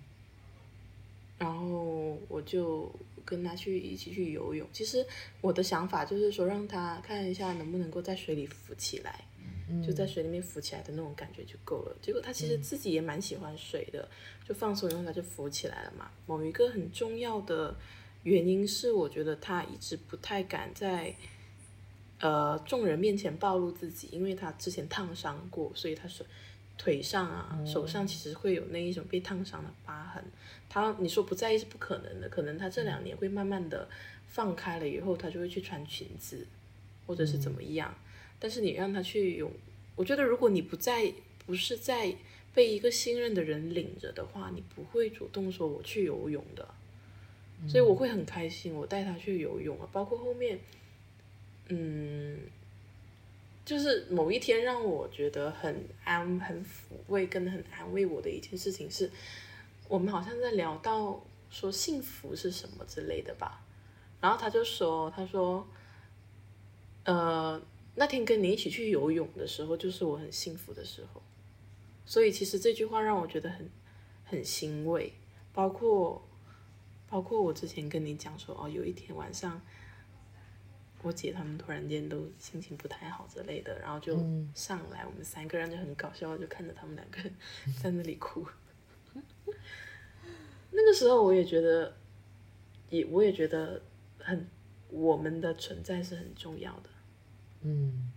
[1.39, 2.93] 然后我就
[3.25, 4.67] 跟他去一起去游泳。
[4.73, 5.07] 其实
[5.41, 9.25] 我的想法就是说，让他看一下能不能够在水里浮起来，
[9.71, 11.97] 嗯，就在水里面浮起来的那种感觉就够了。
[12.03, 14.09] 结果他其实自己也蛮喜欢水的，
[14.47, 16.11] 就放松以后他就浮起来了嘛。
[16.27, 17.77] 某一个很重要的
[18.25, 21.15] 原因是，我觉得他一直不太敢在
[22.19, 26.25] 呃众人面前暴露自己，因为他之前烫伤过，所以他手
[26.79, 30.25] 腿上啊、手上其实会有那一种被烫伤的疤痕。
[30.71, 33.87] 他你说不在意是不可能的，可能他这两年会慢慢的
[34.29, 36.47] 放开了以后，他就会去穿裙子，
[37.07, 37.95] 或者是怎么样。
[38.39, 39.53] 但是你让他去泳，
[39.97, 41.13] 我觉得如果你不在
[41.45, 42.15] 不是在
[42.55, 46.67] 被一个信任的人领着的话，你不会主动说我去游泳的。
[47.67, 50.61] 所以我会很开心，我带他去游泳啊，包括后面，
[51.67, 52.39] 嗯，
[53.69, 59.11] 就是某一天让我觉得很安、很抚慰跟很安慰我的一件事情是，
[59.89, 63.63] 我们好像在聊到说幸福是什么之类的吧，
[64.23, 65.69] 然后他就说，他说，
[67.05, 67.61] 呃，
[67.95, 71.21] 那天跟你一起去游泳的时候，就是我很幸福的时候，
[72.07, 73.71] 所以其实这句话让我觉得很
[74.25, 75.13] 很欣慰，
[75.53, 76.27] 包括
[77.07, 79.61] 包括我之前跟你讲说，哦，有一天晚上，
[81.03, 87.33] 我姐他们突然间都心情不太好之类的，然后就嗯上来，我们三个人就很搞笑，就看着他们两个人
[87.81, 88.47] 在那里哭。
[90.71, 91.97] 那个时候我也觉得，
[92.91, 93.81] 也我也觉得
[94.19, 94.47] 很，
[94.91, 96.91] 我们的存在是很重要的。
[97.63, 98.13] 嗯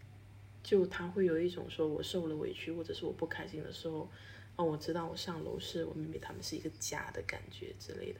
[0.63, 4.09] 就他会有一种说我受了委屈，或者是我不开心的时候，
[4.55, 8.19] 哦，我知道我上楼是我妹妹他们是一个家的感觉之类的。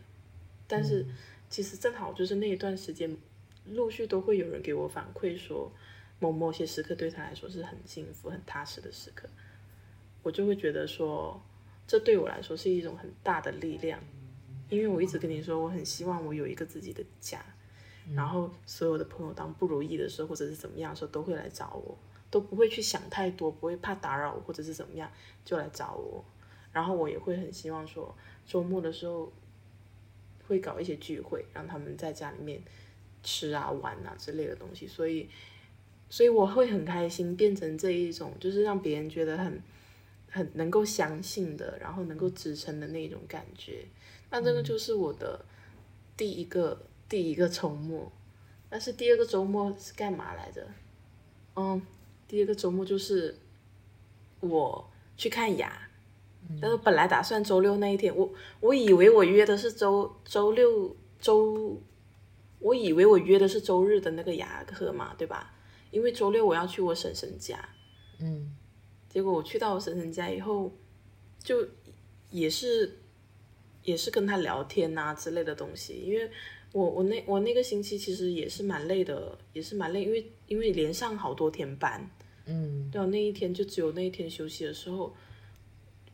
[0.67, 1.06] 但是
[1.50, 3.15] 其实正好就是那一段时间，
[3.74, 5.72] 陆续都会有人给我反馈说，
[6.20, 9.28] 某某些时刻对他来说是很幸福、很踏实的时刻，
[10.24, 11.42] 我就会觉得说，
[11.88, 14.00] 这对我来说是一种很大的力量，
[14.70, 17.44] 因为我一直跟你说，我很希望我有一个自己的家，
[18.16, 21.98] 然后所有的朋友当不如意的时候，或者是怎么样的时候，都会来找我，
[22.30, 25.12] 都不会去想太多，不会怕打扰我，或者是怎么样
[25.44, 26.24] 就来找我。
[26.72, 29.32] 然后我也会很希望说，周末的时候
[30.48, 32.62] 会搞一些聚会，让他们在家里面
[33.24, 34.88] 吃啊、玩啊之类的东西。
[34.88, 35.30] 所以，
[36.10, 39.62] 所以我会很开心，变成这一种，就是让别人觉得很
[40.30, 43.86] 很能够相信的，然后能够支撑的那种感觉。
[44.30, 45.44] 那这个就是我的
[46.16, 48.12] 第一个第一个周末，
[48.70, 50.66] 但是第二个周末是干嘛来着？
[51.56, 51.82] 嗯，
[52.28, 53.36] 第二个周末就是
[54.40, 55.90] 我去看牙，
[56.62, 58.32] 但是本来打算周六那一天，我
[58.62, 61.78] 我以为我约的是周周六周，
[62.62, 65.54] 我以为我约的是周日的那个牙科嘛，对吧？
[65.91, 67.67] 因为周六我要去我婶婶家，
[68.21, 68.56] 嗯
[69.10, 70.71] 结果我去到我婶婶家以后，
[71.43, 71.67] 就
[72.30, 73.00] 也是
[73.84, 76.32] 也是跟他聊天呐、之类的东西，因为
[76.71, 82.10] 我我那我那个星期其实也是蛮累的，也是蛮累，因为因为连上好多天班，
[82.45, 82.89] 嗯。
[82.89, 85.13] 对啊，那一天就只有那一天休息的时候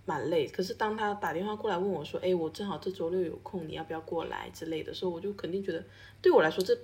[0.08, 0.48] 蛮累。
[0.48, 5.84] 可是当他打电话过来问我说：“哎，我正好这周六有空，你要不要过来之类的时候，我就肯定觉得
[6.22, 6.76] 对我来说，这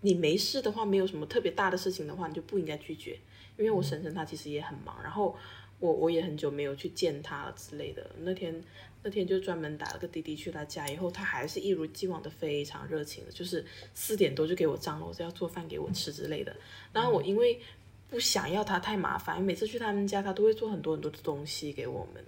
[0.00, 3.18] 你没事的话，没有什么特别大的事情的话，你就不应该拒绝。
[3.58, 5.36] 因为我婶婶她其实也很忙，然后
[5.78, 8.10] 我我也很久没有去见她了之类的。
[8.22, 8.62] 那天
[9.02, 16.54] 那天就专门打了个滴滴去她家，以后她还是一如既往的非常热情的，就是四点多就给我张罗着要做饭给我吃之类的。
[16.92, 17.60] 然后我因为
[18.08, 22.24] 不想要她太麻烦，每次去他们家她都会做很多很多的东西给我们。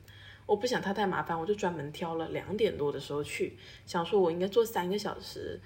[0.49, 5.61] 我不想他太麻烦，我就专门挑了两点多的时候去，想说我应该坐三个小时，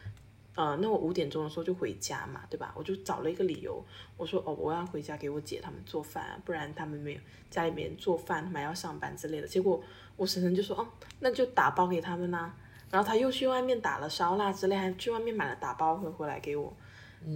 [0.57, 2.75] 呃，那我五点钟的时候就回家嘛，对吧？
[2.77, 3.81] 我就找了一个理由，
[4.17, 9.47] 我说哦，我要回家给我姐他们做饭啊，不然他们没有家里面做饭，他们还要上班之类的。
[9.47, 9.81] 结果
[10.17, 10.89] 我婶婶就说哦，
[11.21, 12.53] 那就打包给他们啦、
[12.91, 16.77] 然后他又去外面打了烧腊之类，还去外面买了打包回回来给我，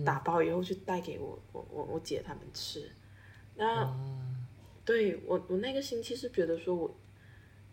[0.05, 2.91] 打包以后就带给我我我我姐他们吃。
[3.55, 3.97] 那啊
[4.85, 6.95] 对我，我那个星期是觉得说我，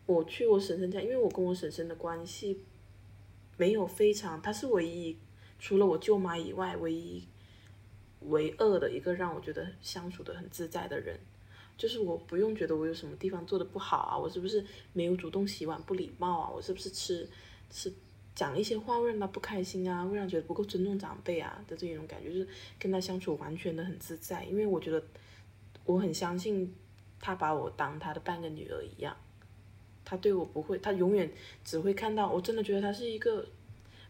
[0.06, 2.60] 我去我婶婶家，因为我跟我婶婶的关系
[3.58, 5.18] 没有非常，她是唯一
[5.60, 7.24] 除了我舅妈以外唯一
[8.22, 11.20] 唯二的一个让我觉得相处的很自在的人，
[11.78, 17.30] 就是我不用觉得我有什么地方做的不好啊，我是不是没有主动洗碗不礼貌啊，我是不是吃
[17.70, 17.92] 吃
[18.36, 22.48] 讲一些话会让他不开心啊，会让觉得不够尊重长辈啊的这种感觉，就是
[22.80, 25.04] 跟他相处完全的很自在，因为我觉得
[25.86, 26.74] 我很相信
[27.20, 29.16] 他把我当他的半个女儿一样，
[30.06, 31.32] 他对我不会，他永远
[31.63, 33.46] 只会看到，我真的觉得他是一个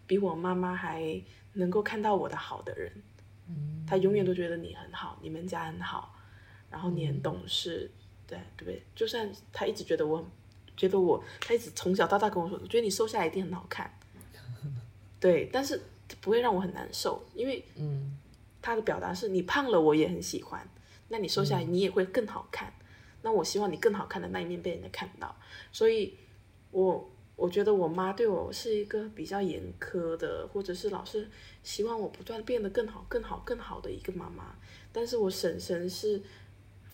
[0.05, 1.21] 比我妈妈还
[1.53, 2.91] 能够看到我的好的人，
[3.87, 6.15] 他永远都觉得你很好，你们家很好，
[6.69, 7.89] 然后你很懂事，
[8.27, 8.83] 对对不对？
[8.95, 10.25] 就算他一直觉得我，
[10.75, 13.91] 觉得我，他一直从小到大跟我说，我觉得你瘦下来一定很好看，
[15.19, 15.81] 对，但是
[16.21, 18.17] 不会让我很难受，因为嗯。
[18.65, 20.65] 他的表达是你胖了我也很喜欢，
[21.09, 22.71] 那你瘦下来你也会更好看，
[23.23, 25.35] 那我希望你更好看的那一面被人家看到，
[25.71, 26.15] 所以
[26.69, 31.27] 我我觉得我妈对我是一个比较严苛的，或者是老是
[31.63, 34.55] 希望我不断变得更好、更好、更好的一个妈妈，
[34.91, 36.21] 但是我婶婶是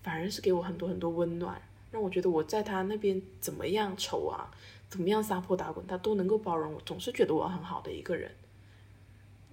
[0.01, 1.61] 反而是给我很多很多温暖，
[1.91, 4.49] 让我觉得我在她那边怎么样丑啊，
[4.87, 8.31] 怎么样撒泼打滚，她都能够包容我，总是觉得我很好的一个人。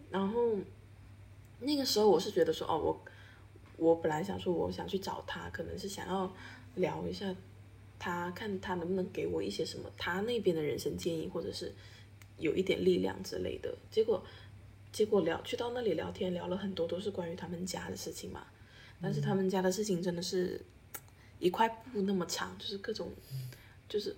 [0.09, 0.57] 然后
[1.59, 3.05] 那个时候我是觉得说，哦，我
[3.77, 6.33] 我本来想说我想去找他，可能是想要
[6.77, 7.35] 聊一下
[7.99, 11.73] 他，看他能不能给我一些什么他那边的人生建议，或者是
[12.39, 13.77] 有一点力量之类的。
[13.91, 14.25] 结果
[14.93, 18.47] 结果聊去到那里聊天，聊了很多都是关于他们家的事情嘛。
[19.03, 20.61] 但是他们家的事情真的是
[21.39, 23.11] 一块布那么长，就是各种，
[23.89, 24.17] 就是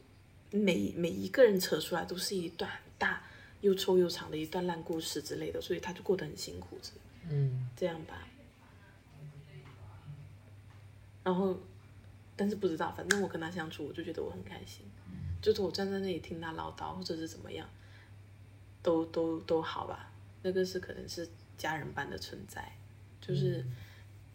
[0.50, 3.24] 每每一个人扯出来都是一段大
[3.60, 6.78] 又臭又长的一段烂故事之类的，所以他就过得很辛苦，
[7.28, 8.26] 嗯这样吧。
[11.24, 11.58] 然后，
[12.38, 14.86] 但是不知道，反正我跟他相处，我就觉得我很开心，
[15.42, 17.68] 就是我站在那里听他唠叨，或者是怎么样，
[18.80, 20.12] 都都都好吧。
[20.42, 22.72] 那个是可能是家人般的存在，
[23.20, 23.64] 就是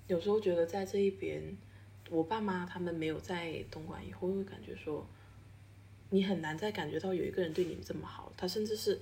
[0.07, 1.55] 有时候觉得在这一边，
[2.09, 5.07] 我爸妈他们没有在东莞以后，会感觉说，
[6.09, 8.99] 你很难再感觉到有一个人对你这么好，他甚至是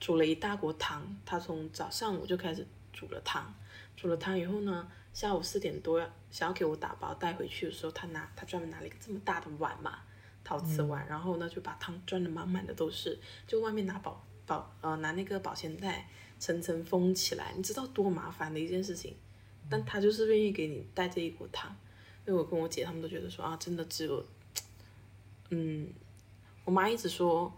[0.00, 3.54] 煮了一大锅汤，他从早上我就开始煮了汤，
[3.94, 5.98] 煮了汤以后呢，下午四点多
[6.30, 10.00] 想要给我打包带回去的时候，他拿他专门拿了一个这么大的碗嘛，
[10.42, 16.08] 陶瓷碗，然后呢就把汤装的满满的都是，就外面拿保保呃拿那个保鲜袋
[16.40, 19.14] 层层封起来，你知道多麻烦的一件事情，
[19.70, 21.74] 但他就是愿意给你带这一锅汤，
[22.26, 24.26] 因为我跟我姐他们都觉得说啊，真的只有，
[25.50, 25.88] 嗯，
[26.64, 27.52] 我妈一直说。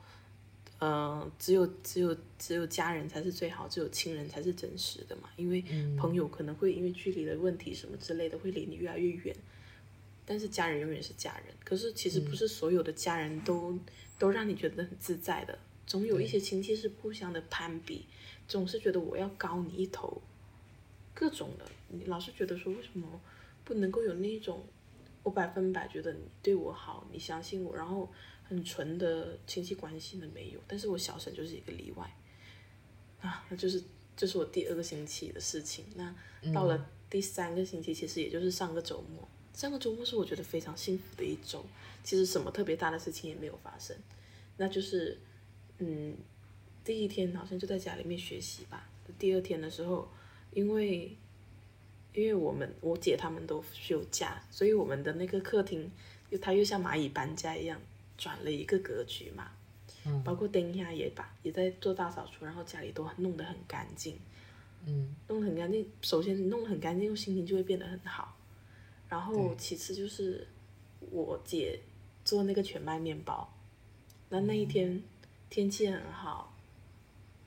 [0.78, 5.30] 呃，只有只有只有家人才是最好，只有亲人才是真实的嘛。
[5.36, 5.64] 因为
[5.98, 9.34] 朋友可能会因为距离的问题什么之类的，会离你越来越远。
[10.26, 11.54] 但是家人永远是家人。
[11.64, 13.78] 可是其实不是所有的家人都、
[14.18, 18.04] 都让你觉得很自在的，总有一些亲戚是互相的攀比，
[18.46, 20.20] 总是觉得我要高你一头，
[21.14, 21.64] 各种的。
[21.88, 23.18] 你老是觉得说为什么
[23.64, 24.62] 不能够有那种，
[25.22, 28.12] 我百分百觉得你对我好，你相信我，然后。
[28.48, 32.10] 很纯的亲戚关系呢没有，但是我小婶就是一个例外。
[33.20, 33.82] 啊，那就是
[34.16, 35.84] 这、是我第二个星期的事情。
[35.94, 36.14] 那
[36.52, 41.64] 到了第三个星期，其实也就是上个周末，上个周末是我觉得非常幸福的一周。
[42.04, 43.96] 其实什么特别大的事情也没有发生，
[44.58, 45.18] 那就是
[45.78, 46.16] 嗯，
[46.84, 48.88] 第一天好像就在家里面学习吧。
[49.18, 50.08] 第二天的时候，
[50.52, 51.16] 因为
[52.12, 55.90] 因为我们我姐他们都休假，所以我们的那个客厅
[56.30, 57.80] 又它又像蚂蚁搬家一样
[58.18, 59.50] 转了一个格局嘛。
[60.08, 64.16] 嗯包括丁下也把也在做大扫除，然后家里都弄得很干净，
[64.84, 65.84] 嗯弄得很干净。
[66.00, 68.36] 首先你弄得很干净，心情就会变得很好。
[69.08, 70.46] 然后其次就是
[71.10, 71.80] 我姐
[72.24, 73.52] 做那个全麦面包，
[74.28, 75.02] 那那一天
[75.50, 76.54] 天气很好，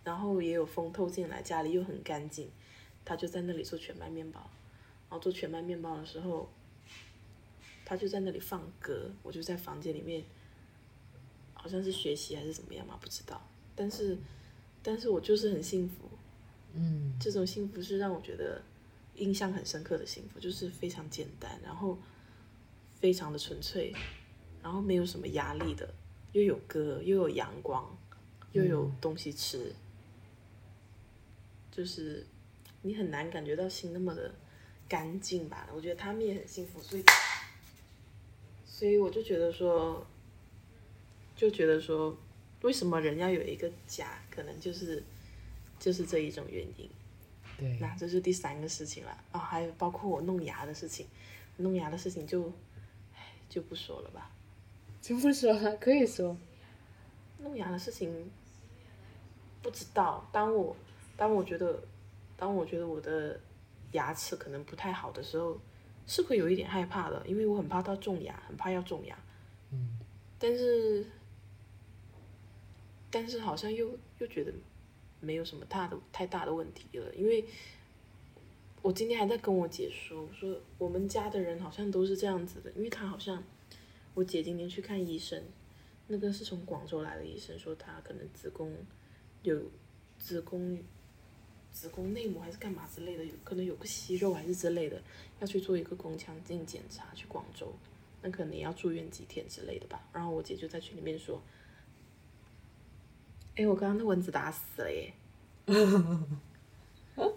[0.04, 2.50] 然后也有风透进来，家里又很干净，
[3.06, 4.42] 她就在那里做全麦面包。
[5.10, 6.50] 然后做全麦面包的时候，
[7.86, 10.26] 她就在那里放歌，我就在房间里面。
[11.62, 13.42] 好像是学习还是怎么样嘛，不知道。
[13.76, 14.18] 但是，
[14.82, 16.10] 但是我就是很幸福，
[16.74, 18.62] 嗯这种幸福是让我觉得
[19.16, 21.98] 印象很深刻的幸福，就是非常简单，然后
[23.02, 23.94] 非常的纯粹，
[24.64, 25.94] 然后没有什么压力的，
[26.32, 27.98] 又有歌，又有阳光，
[28.54, 29.76] 又有东西吃，
[31.72, 32.26] 就是
[32.84, 34.34] 你很难感觉到心那么的
[34.88, 35.68] 干净吧。
[35.76, 37.04] 我觉得他们也很幸福，所以，
[38.66, 40.08] 所以我就觉得说。
[41.40, 42.18] 就觉得说，
[42.64, 45.02] 为什么人要有一个家，可能就是
[45.80, 46.90] 就是这一种原因。
[47.58, 51.08] 对，那这是第三个事情了啊、还有包括我弄牙的事情，
[51.56, 52.52] 弄牙的事情就，
[53.16, 54.30] 唉就不说了吧。
[55.02, 56.36] 就不说了，可以说。
[57.38, 58.30] 弄牙的事情，
[59.62, 60.28] 不知道。
[60.34, 60.76] 当我
[61.16, 61.82] 当我觉得，
[62.36, 63.40] 当我觉得我的
[63.94, 65.58] 牙齿可能不太好的时候，
[66.06, 69.18] 是会有一点害怕的，因为我很怕到种牙，很怕要种牙。
[69.72, 70.00] 嗯
[70.42, 71.06] 但是，
[73.12, 74.54] 但是好像又又觉得
[75.20, 77.44] 没有什么大的太大的问题了，因为
[78.82, 83.44] 我今天还在跟我姐说，我说我们家的人好像都是这样子的，因为她好像
[84.14, 85.44] 我姐今天去看医生，
[86.08, 88.74] 那个是从广州来的医生，说她可能子宫
[89.44, 89.62] 有
[90.18, 90.80] 子宫
[91.72, 95.02] 子宫内膜还是干嘛之类的，有可能有个息肉还是之类的，
[95.40, 97.72] 要去做一个宫腔镜检查，去广州。
[98.22, 100.06] 那可能要住院几天之类的吧。
[100.12, 101.42] 然后我姐就在群里面说
[103.56, 105.14] ：“哎，我刚刚那蚊子打死了耶。”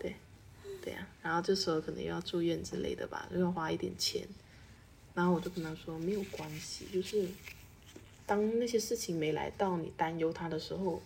[0.01, 0.15] 对，
[0.81, 4.27] 对呀、然后这时候可能要住院之类的吧，又要花一点钱。
[5.15, 7.29] 然后我就跟他说没有关系，就是
[8.25, 11.03] 当那些事情没来到，你担忧它的时候，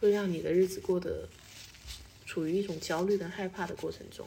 [0.00, 1.28] 会让你的日子过得
[2.24, 4.26] 处于一种焦虑跟害怕的过程中。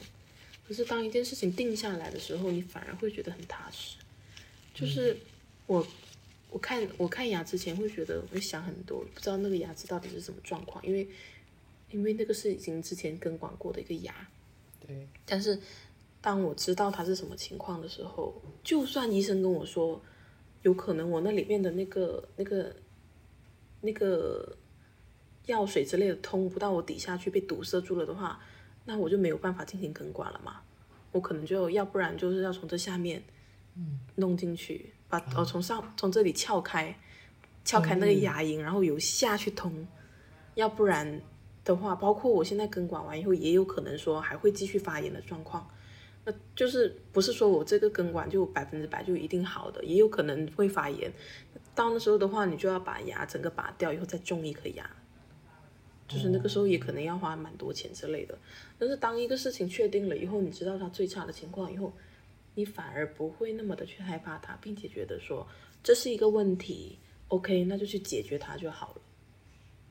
[0.68, 3.96] 可是当一件事情定下来的时候，你反而会觉得很踏实。
[4.72, 5.16] 就是
[5.66, 5.86] 我，
[6.54, 11.08] 我看我看牙之前会觉得会想很多，不知道那个牙齿到底是什么状况，因为
[11.90, 14.14] 因为那个是已经之前根管过的一个牙，
[14.86, 15.58] 对，但是
[16.20, 20.00] 当我知道它是什么情况的时候，就算医生跟我说
[20.62, 22.76] 有可能我那里面的那个那个
[23.80, 24.56] 那个
[25.46, 28.40] 药水之类的通不到我底下去，被堵塞住了的话，
[28.84, 30.60] 那我就没有办法进行根管了嘛。
[31.10, 33.24] 我可能就要不然就是要从这下面
[34.14, 36.96] 弄进去，把哦从上从这里撬开，
[37.64, 39.86] 撬开那个牙龈，然后由下去通，
[40.54, 41.20] 要不然
[41.64, 45.68] 的话，包括我现在根管完以后，也有可能说还会继续发炎的状况。
[46.26, 51.12] 那就是不是说我这个根管就百分之百就一定好的，也有可能会发炎。
[51.74, 54.88] 到那时候的话，你就要把牙整个拔掉以后再种一颗牙，
[56.08, 58.38] 就是那个时候也可能要花蛮多钱之类的。
[58.78, 61.92] 但是当一个事情确定了以后，你知道它最差的情况以后，
[62.54, 65.46] 你反而不会那么的去害怕它，并且觉得说
[65.82, 66.98] 这是一个问题
[67.28, 69.02] ，OK，那就去解决它就好了。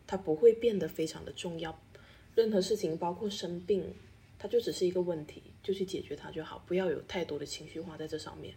[0.05, 1.77] 它不会变得非常的重要。
[2.35, 3.93] 任何事情，包括生病，
[4.37, 8.53] 它就只是一个问题，就去解决它就好，不要有太多的情绪化在这上面。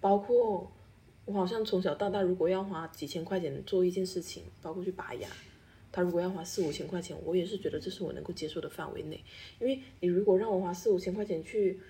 [0.00, 0.70] 包括
[1.24, 5.28] 我好像从小到大，如果要花几千块钱做一件事情，包括去拔牙，
[5.90, 9.22] 他如果要花四五千块钱，我也是觉得这是我能够接受的范围内。
[9.60, 11.80] 因为你如果让我花四五千块钱去，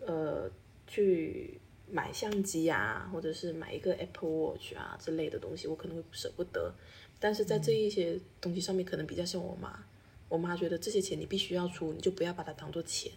[0.00, 0.50] 呃，
[0.86, 1.60] 去
[1.90, 6.74] 买相机啊，或者是买一个 Apple Watch 啊之类的东西，我可能会舍不得。
[7.18, 9.84] 但是在这一些东西上面，可能比较像我妈，
[10.28, 13.10] 我妈觉得这些钱你必须要出，你就不要把它当做钱，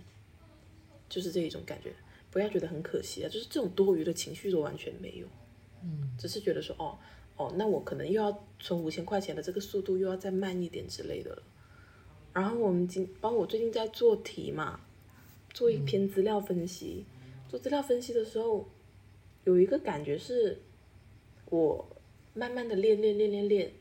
[1.09, 1.93] 就是这一种感觉，
[2.32, 5.28] 不要觉得很可惜啊，就是这种多余的情绪都完全没有，
[5.84, 6.97] 嗯，只是觉得说哦
[7.36, 11.43] 哦，那我可能又要存五千块钱的这个速度又要再慢一点之类的了。
[12.34, 14.80] 然后我们今，包括我最近在做题嘛，
[15.53, 17.05] 做一篇资料分析，
[17.50, 18.70] 做资料分析的时候，
[19.43, 20.60] 有一个感觉是，
[21.50, 21.89] 我
[22.36, 23.72] 慢慢的练练练练练，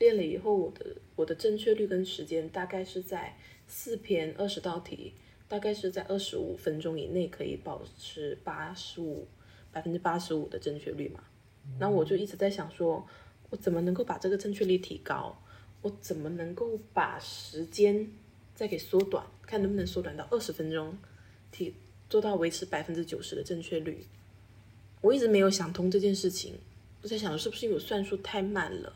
[0.00, 3.38] 练了以后，我的我的正确率跟时间大概是在
[3.68, 5.12] 四篇二十道题，
[5.46, 9.28] 大概是在二十五分钟以内可以保持八十五
[9.70, 11.22] 百分之八十五的正确率嘛。
[11.78, 13.06] 那我就一直在想说，
[13.50, 15.40] 我怎么能够把这个正确率提高？
[15.82, 18.10] 我怎么能够把时间
[18.56, 19.24] 再给缩短？
[19.42, 20.98] 看能不能缩短到二十分钟，
[21.52, 21.72] 提
[22.08, 24.04] 做到维持百分之九十的正确率。
[25.00, 26.54] 我一直没有想通这件事情，
[27.02, 28.92] 我在想是不是因为我算术太慢了？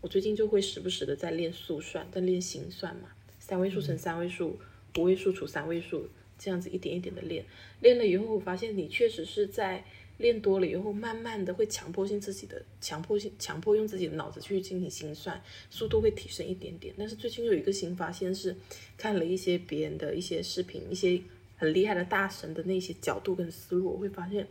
[0.00, 3.08] 我最近就会时不时的在练速算，在练心算嘛，
[3.38, 4.58] 三位数乘三位数，
[4.98, 6.08] 五位数除三位数，
[6.38, 7.44] 这样子一点一点的练。
[7.80, 9.82] 练了以后，我发现你确实是在
[10.18, 16.94] 练多了以后，慢慢的会强迫性自己的强迫性强迫用自己的脑子去进行心算，速度会提升一点点。
[16.98, 18.54] 但是最近有一个新发现是，
[18.98, 21.18] 看了一些别人的一些视频，一些
[21.64, 24.46] 很厉害的大神的那些角度跟思路，我会发现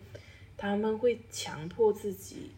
[0.58, 2.50] 他们会强迫自己。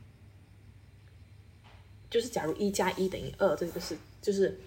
[2.09, 4.57] 就是假如一加一等于二，这个是就是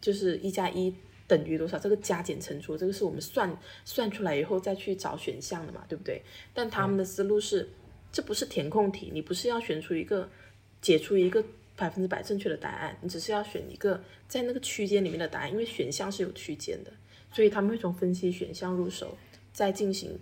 [0.00, 0.94] 就是一加一
[1.26, 1.78] 等于多少？
[1.78, 3.54] 这个加减乘除，这个是我们算
[3.84, 6.22] 算出来以后再去找选项的嘛，对不对？
[6.54, 7.68] 但他们的思路是，
[8.10, 10.26] 这不是填空题，你不是要选出一个
[10.80, 11.44] 解出一个
[11.76, 16.92] 百分之百正确的答案，你只是要选一个在那个区间里面的答案，因为选项是有区间的，
[17.32, 19.16] 所以他们会从分析选项入手，
[19.52, 20.18] 再进行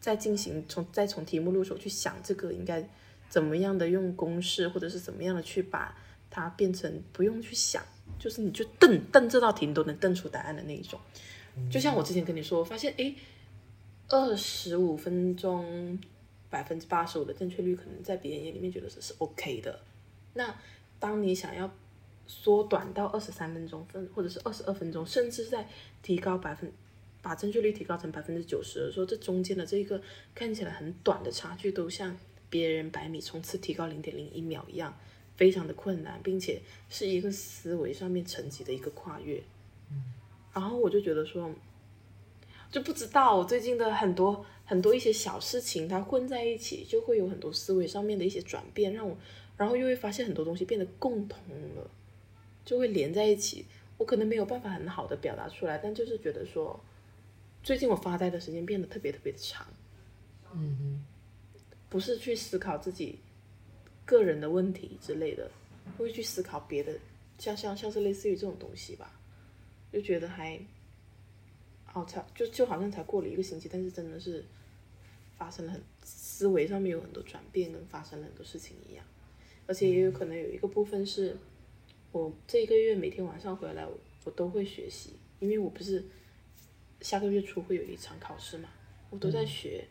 [0.00, 2.88] 再进行从再从题目入手去想这个应该。
[3.30, 5.94] 怎么样的用公式，或者是怎么样的去把
[6.30, 7.84] 它变成不用去想，
[8.18, 10.98] 就是你就瞪瞪这道题，你都能瞪出答案的那一种。
[11.70, 13.14] 就像我之前跟你说，发现哎，
[14.08, 15.98] 二十五分钟
[16.48, 19.78] 百分之八十五的正确率，可能在别人眼里面觉得是是 OK 的。
[20.32, 20.58] 那
[20.98, 21.70] 当你想要
[22.28, 25.68] 缩短到二十三分钟分，或者是二十二分钟，甚至在
[26.00, 26.72] 提高百分
[27.20, 30.00] 把正确率提高成百分之九十的时候，这中间的这个
[30.32, 32.16] 看起来很短的差距，都像。
[32.50, 34.98] 别人百米冲刺提高零点零一秒一样，
[35.36, 39.42] 非常的困难，并且是一个思维上面层级的一个跨越。
[40.54, 41.50] 然后我就觉得说，
[42.70, 49.14] 就不知道我最近的很多很多一些小事情，它混在一起，就会有很多思维上面的一些转变，让我，
[49.58, 51.38] 然后又会发现很多东西变得共同
[51.76, 51.90] 了，
[52.68, 53.64] 就会连在一起。
[53.96, 56.78] 我可能没有办法很好的表达出来，但就是觉得说，
[57.62, 59.66] 最近我发呆的时间变得特别特别的长。
[60.52, 61.04] 嗯哼。
[61.88, 63.18] 不是去思考自己
[64.04, 65.50] 个人的问题之类的，
[65.96, 66.92] 会去思考别的，
[67.38, 69.18] 像像像是类似于这种东西吧，
[69.90, 70.60] 就觉得还，
[71.94, 74.44] 哦，才就就好像才过了一个星期，但是真的是
[75.38, 79.02] 发生了很思维上面有很多转变，跟发生了很多事情一样，
[79.66, 81.34] 而且也有可能有一个部分是，
[82.12, 86.04] 我这一个月每天晚上回来，我我都会学习，因为我不是
[87.00, 88.68] 下个月初会有一场考试嘛，
[89.10, 89.84] 我都在学。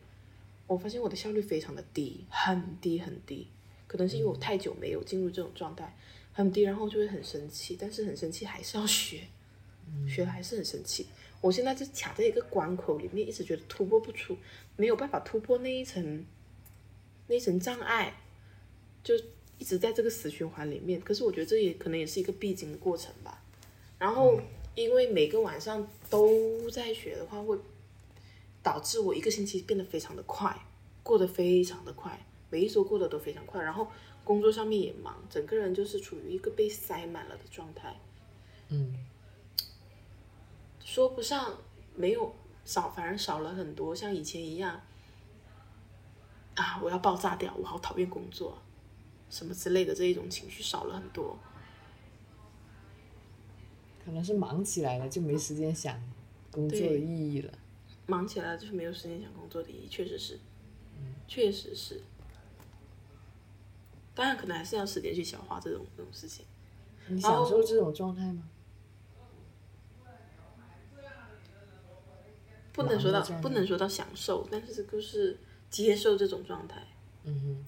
[0.66, 3.46] 我发现我的效率非常的低，很低很低，
[3.86, 5.96] 可能是因为我太久没有进入这种状态，
[6.32, 9.22] 很低，然后就会很生气，但是很生气还是要学，
[10.06, 11.06] 学还是很生气。
[11.40, 14.36] 我现在就卡在一个关口里面，一直觉得突破不出，
[14.76, 16.26] 没有办法突破那一层，
[17.28, 18.12] 那一层障碍，
[19.02, 19.14] 就
[19.58, 21.00] 一直在这个死循环里面。
[21.00, 23.42] 可是我觉得这也可能也是一个必经的过程吧。
[23.98, 24.40] 然后
[24.74, 27.58] 因为每个晚上都在学的话，会。
[28.60, 30.54] 导致我一个星期变得非常的快，
[31.02, 33.86] 过得非常的快，每一周过得都非常快，然后
[34.24, 37.96] 工作上面也忙，整个人就是处于一个被塞满了的状态。
[38.68, 38.94] 嗯，
[40.84, 41.56] 说不上
[41.94, 42.34] 没有
[42.64, 44.82] 少，反而少了很多，像以前一样
[46.56, 48.58] 啊，我要爆炸掉，我好讨厌工作，
[49.30, 51.38] 什么之类的这一种情绪少了很多。
[54.04, 56.00] 可能是忙起来了，就没时间想
[56.50, 57.52] 工作的意义了。
[58.06, 60.38] 忙起来就是没有时间想工作的意义，确实是，
[61.26, 62.00] 确实是。
[64.14, 66.44] 当然，可能还是要时间去消化这种这种事情。
[67.08, 68.48] 你享受这种状态吗？
[72.72, 75.36] 不能说到不能说到享受，但是这个是
[75.68, 76.86] 接受这种状态。
[77.24, 77.64] 嗯哼。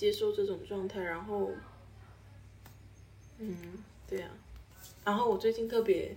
[0.00, 1.50] 接受这种状态，然后，
[3.36, 3.54] 嗯，
[4.08, 4.30] 对呀。
[5.04, 6.16] 然后我最近特别。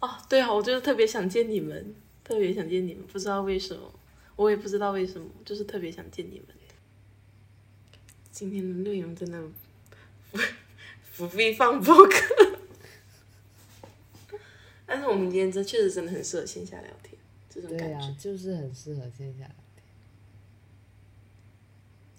[0.00, 3.92] 哦，对啊，我就是特别想见你们，特别想见你们，不知道为什么，
[4.36, 6.46] 我也不知道为什么，就是特别想见你们。
[8.32, 9.38] 今天的内容真的，
[10.32, 10.38] 不
[11.28, 12.58] 不必放播客，
[14.86, 17.14] 但是我们今天这确实真的很适合线下聊天，
[17.50, 19.67] 这种感觉就是很适合线下聊天，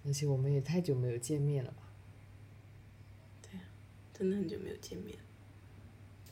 [0.10, 1.84] 而且我们也太久没有见面了吧？
[3.44, 3.64] 对呀，
[4.12, 5.16] 真的很久没有见面。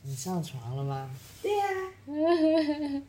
[0.02, 1.08] 你上床了吗？
[1.40, 1.64] 对呀，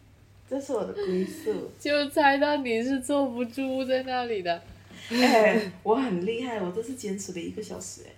[0.48, 1.72] 这是我的归宿。
[1.82, 4.64] 就猜到你是坐不住在那里的。
[5.10, 8.14] 哎，我很厉害，我这是坚持了一个小时哎。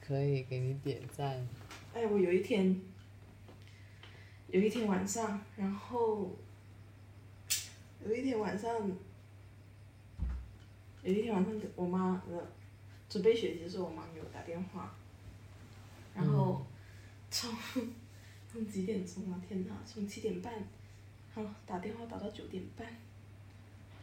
[0.00, 1.44] 可以给你点赞。
[1.92, 2.80] 哎，我有一天，
[4.52, 6.36] 有一天晚上，然后
[8.06, 8.70] 有一天晚上，
[11.06, 12.36] 有一天晚上，我妈呃
[13.08, 14.92] 准备学习的时候，我妈给我打电话，
[16.12, 16.66] 然后
[17.30, 17.48] 从
[18.52, 19.40] 从几点钟啊？
[19.46, 20.52] 天哪，从七点半，
[21.32, 22.84] 好打电话打到九点半，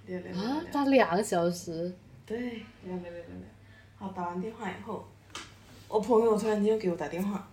[0.06, 1.94] 聊聊聊啊，打两个小时。
[2.26, 3.48] 对，聊聊聊聊聊。
[3.98, 5.06] 好，打完电话以后，
[5.90, 7.46] 我朋友突然间又给我打电话，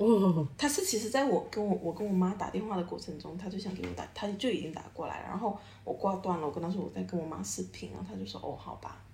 [0.00, 9.04] 哦，他是其实在我跟我我跟我妈打电话的过程中，他就想给我打，他就已经打过来了，然后我挂断了，我跟他说我在跟我妈视频，然后他就说哦好吧，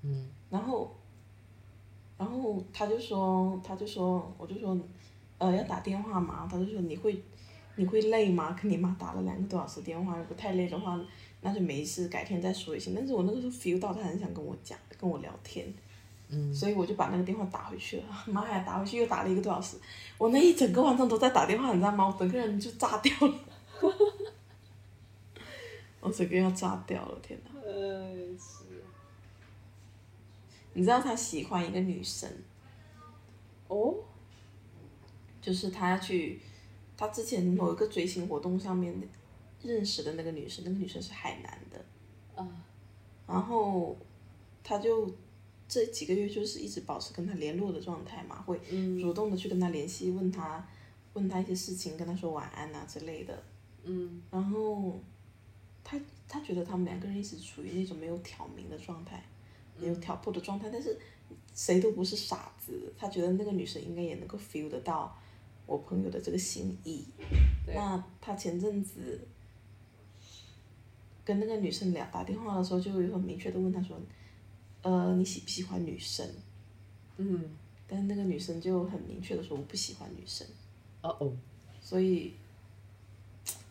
[0.00, 0.90] 嗯然后，
[2.16, 4.78] 然后他就说他就说我就说，
[5.36, 7.22] 呃要打电话嘛，他就说你会
[7.76, 8.56] 你会累吗？
[8.58, 10.98] 跟你妈打了两个多小时电话，如果太累的话，
[11.42, 12.94] 那就没事，改天再说也行。
[12.94, 15.70] 但是我那个时候 feel 到他很想跟我讲，跟我聊天。
[16.34, 19.76] 嗯，所以我就把那个电话打回去了， 妈呀，打回去又打了一个多小时，
[20.18, 22.06] 我那一整个晚上都在打电话，你知道吗？
[22.06, 23.34] 我整个人就炸掉了，
[26.00, 27.60] 我整个要炸掉了，天哪！
[27.60, 28.64] 呃是。
[30.76, 32.28] 你知道他喜欢一个女生，
[33.68, 33.94] 哦，
[35.40, 36.40] 就是他要去，
[36.96, 38.92] 他之前某一个追星活动上面
[39.62, 41.84] 认识的那个女生，那个女生是海南的，
[42.34, 42.48] 啊，
[43.28, 43.96] 然后
[44.64, 45.08] 他就
[45.74, 50.64] 这几个月就是一直保持跟他联络的状态嘛，会嗯主动的去跟他联系，问他
[51.14, 53.42] 问他一些事情，跟他说晚安啊之类的。
[53.82, 55.00] 嗯然后
[55.82, 59.20] 他他觉得他们两个人一直处于那种没有挑明的状态，
[59.76, 60.96] 没有挑破的状态，但是
[61.52, 65.18] 谁都不是傻子，他觉得那个女生应该也能够 feel 得到
[65.66, 67.04] 我朋友的这个心意。
[67.66, 69.26] 对那他前阵子
[71.24, 73.98] 跟那个女生聊打电话的时候，就有很明确的问他说，
[74.84, 76.28] 呃，你喜不喜欢女生？
[77.16, 77.42] 嗯，
[77.88, 80.46] 但是那个女生就很明确的说我不喜欢女生，
[81.00, 81.32] 哦哦，
[81.80, 82.34] 所以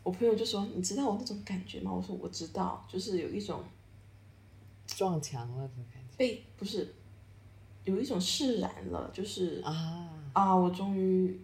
[0.01, 1.93] 我朋友就说你知道我那种感觉吗？
[1.93, 3.63] 我说我知道，就是有一种
[4.87, 6.93] 撞墙了的感觉被不是
[7.83, 11.39] 有一种释然了，就是啊，啊，我终于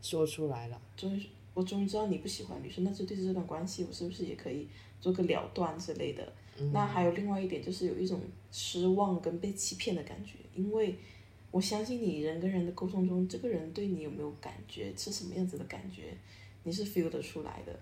[0.00, 0.80] 说出来了。
[0.96, 4.66] 终于我终于知道你不喜欢女生，那就对这段关系我是不是也可以
[5.00, 6.32] 做个了断之类的？
[6.72, 8.20] 那还有另外一点就是有一种
[8.52, 10.96] 失望跟被欺骗的感觉，因为
[11.50, 16.16] 我相信你人跟人的沟通中，这个人对你有没有感觉，是什么样子的感觉，
[16.62, 17.78] 你是 feel 得出来的。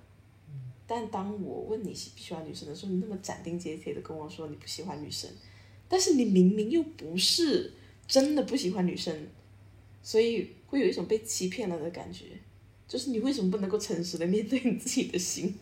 [0.87, 5.29] 但当我问你喜不喜欢女生的时候，你那么斩钉截铁的跟我说你不喜欢女生，
[5.87, 7.73] 但是你明明又不是
[8.07, 9.29] 真的不喜欢女生，
[10.03, 12.25] 所以会有一种被欺骗了的感觉。
[12.87, 15.55] 就是你为什么不能够诚实的面对你自己的心？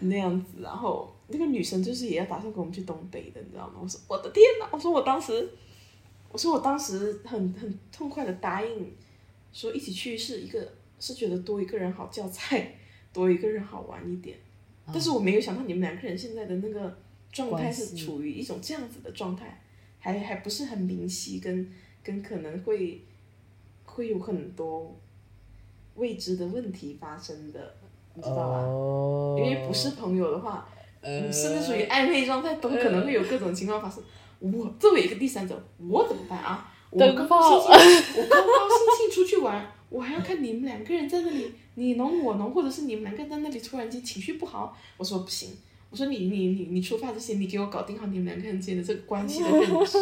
[0.00, 3.74] 那样子，然后那个女生就是也要打算跟我们去东北的，你知道吗？
[3.82, 4.68] 我说我的天哪！
[4.70, 5.48] 我说我当时，
[6.30, 8.92] 我说我当时很很痛快的答应，
[9.52, 12.74] 说一起去是一个是觉得多一个人好叫菜，
[13.12, 14.38] 多一个人好玩一点。
[14.86, 16.98] 但是我没有想到你们两个人现在的那个
[17.30, 19.60] 状态是处于一种这样子的状态，
[19.98, 21.70] 还还不是很明晰，跟
[22.02, 23.02] 跟可能会
[23.84, 24.98] 会有很多
[25.96, 27.74] 未知的问题发生的，
[28.18, 28.58] 你知道吧？
[28.66, 30.66] 哦，因为不是朋友的话，
[31.00, 34.02] 呃你甚至属于暧昧状态，都可能会有各种情况发生。
[34.40, 36.68] 我作为一个第三者，我怎么办啊？
[36.90, 45.50] 我灯高兴兴，我高高兴兴出去玩， 我还要看你们两个人在那里你侬我侬，或者是你们两个人在那里突然间情绪不好，我说不行，
[45.90, 49.98] 我说你你你你出发之前，你给我搞定好你们两个人之间的这个关系的认知，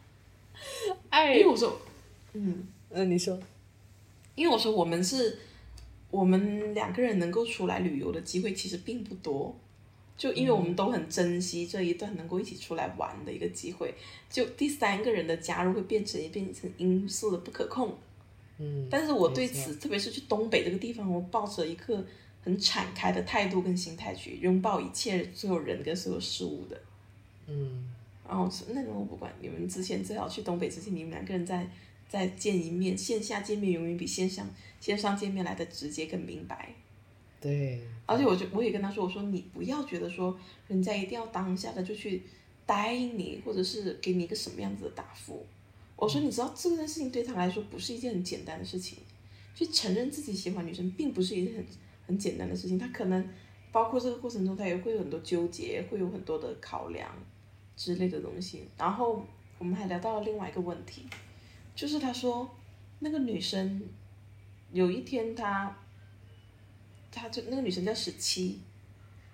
[1.10, 1.76] 哎因为我说，
[2.32, 2.66] 嗯。
[2.94, 3.38] 嗯，你说，
[4.34, 5.38] 因为我说我们是，
[6.12, 9.58] 我们两个人能够出来旅游的机会其实并不多，
[10.16, 13.94] 就因为我们都很珍惜这一段能够一起出来玩的一个机会，
[14.30, 17.96] 就第三个人的加入会变成变成因素的不可控。
[18.58, 22.04] 嗯，但是我对此，特别是去东北这个地方，我抱着一个
[22.42, 26.78] 很敞开的态度跟心态去拥抱一切所有人跟所有事物的。
[27.48, 27.88] 嗯
[28.28, 31.68] 然后那个我不管，你们之前最好去东北之前，你们两个人再
[32.12, 34.46] 再见一面，线下见面永远比线上
[34.78, 36.74] 线上见面来的直接更明白。
[37.40, 40.38] 对，而且我就我也跟他说，我说你不要觉得说
[40.68, 42.22] 人家一定要当下的就去
[42.66, 45.42] 答应你，或者是给你一个什么样子的答复。
[45.96, 48.98] 我说你知道这件事情对他来说不是一件很简单的事情，
[49.54, 51.66] 去承认自己喜欢女生并不是一件很
[52.08, 53.26] 很简单的事情，他可能
[53.72, 57.10] 包括这个过程中他也会有很多纠结，会有很多的考量
[57.74, 58.68] 之类的东西。
[58.76, 59.24] 然后
[59.58, 61.06] 我们还聊到了另外一个问题，
[61.74, 62.54] 就是他说
[63.00, 63.82] 那个女生
[64.72, 65.76] 有一天她。
[67.14, 68.58] 他就那个女生叫十七，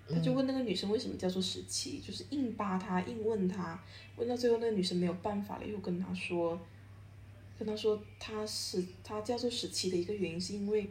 [0.09, 3.81] 他就问那个女生为什么叫做十七，就是硬扒她，硬问她，
[4.17, 6.59] 问到最后那个女生没有办法了，又跟他说，
[7.57, 10.89] 跟他说他是他叫做十七的一个原因是因为，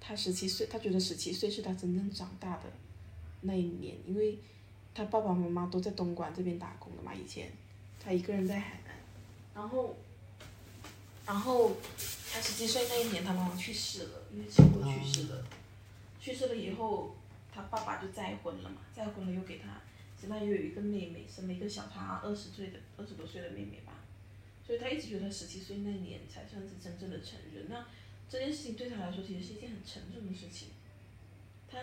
[0.00, 2.64] 他十七岁，他觉得十七岁是他真正长大的
[3.42, 4.36] 那一年，因为
[4.92, 7.48] 他爸爸妈妈都在东莞这边打工的嘛，以前
[8.00, 8.92] 他一个人在海南，
[9.54, 9.94] 然后，
[11.26, 11.76] 然后
[12.32, 15.44] 他十七岁那一年他妈妈去世了，因为车祸去世了，
[16.20, 17.16] 去世了以后
[17.52, 19.80] 他爸爸就再婚了嘛，再婚了又给他，
[20.20, 23.94] 现在又有一个妹妹，生了一个小他二十岁的二十多岁的妹妹吧。
[24.66, 27.66] 所以他一直觉得十七岁那年才算是真正的成人。
[27.68, 27.86] 那
[28.28, 30.68] 这件事情对他来说其实是一件很沉重的事情。
[31.70, 31.78] 他，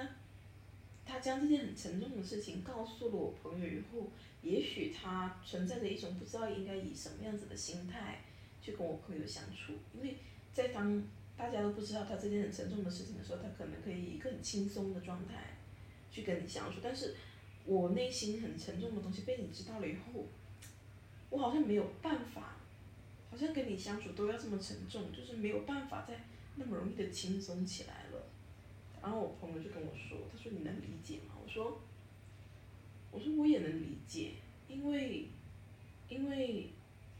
[1.05, 4.11] 他将这件很沉重的事情告诉了我朋友以后，
[4.41, 8.23] 也许他存在着一种不知道应该以什么样子的心态
[8.61, 9.73] 去跟我朋友相处。
[9.93, 10.17] 因为
[10.53, 11.03] 在当
[11.35, 15.57] 大家都不知道他这件很沉重的事情的时候，他可能可以一个很轻松的状态
[16.11, 16.79] 去跟你相处。
[16.81, 17.15] 但是
[17.65, 20.25] 我内心很沉重的东西被你知道了以后，
[21.29, 22.57] 我好像没有办法。
[23.31, 26.19] 好像跟你相处都要这么沉重，就是没有办法再
[26.57, 28.21] 那么容易的轻松起来了。
[29.01, 31.79] 然后我朋友就跟我说：“他说你能理解吗？”我说
[33.09, 34.31] ：“我说我也能理解，
[34.67, 35.29] 因为，
[36.09, 36.71] 因为，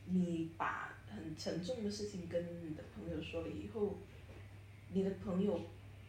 [0.04, 3.98] 你把很沉重的事情跟你的朋友说了以后，
[4.94, 5.62] 你的朋友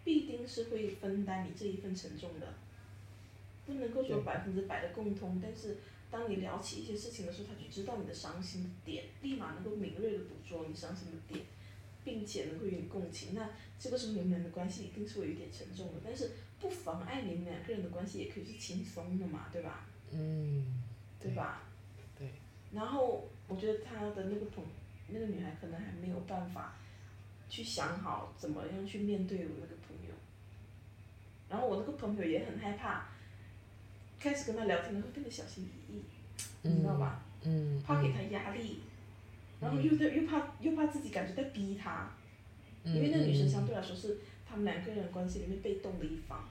[0.05, 2.55] 必定是会分担你这一份沉重的，
[3.66, 5.76] 不能够说百分之百的共通，但是。”
[6.12, 11.46] 当你聊起一些事情的时候，他就知道你的伤心的点，立马能够敏锐的捕捉你伤心的点，
[12.05, 13.30] 并且能够与你共情。
[13.34, 13.48] 那
[13.78, 19.86] 这个时候你们俩的关系一定是会有点沉重的，但是不妨碍你们两个人的关系也可以是轻松的嘛，对吧？
[20.11, 20.82] 嗯。
[21.18, 21.62] 对吧？
[22.18, 22.28] 对。
[22.72, 24.62] 然后我觉得他的那个朋，
[25.12, 26.74] 那个女孩可能还没有办法
[27.48, 30.14] 去想好怎么样去面对我那个朋友，
[31.48, 33.06] 然后我那个朋友也很害怕。
[34.18, 36.02] 开始跟他聊天的时候变得小心翼翼，
[36.62, 37.24] 你知道吧？
[37.84, 38.78] 怕给他压力，
[39.60, 42.08] 然后又在又怕又怕自己感觉在逼他，
[42.84, 46.48] 因为那个女生相对来说是他们两个人关系里面被动的一方，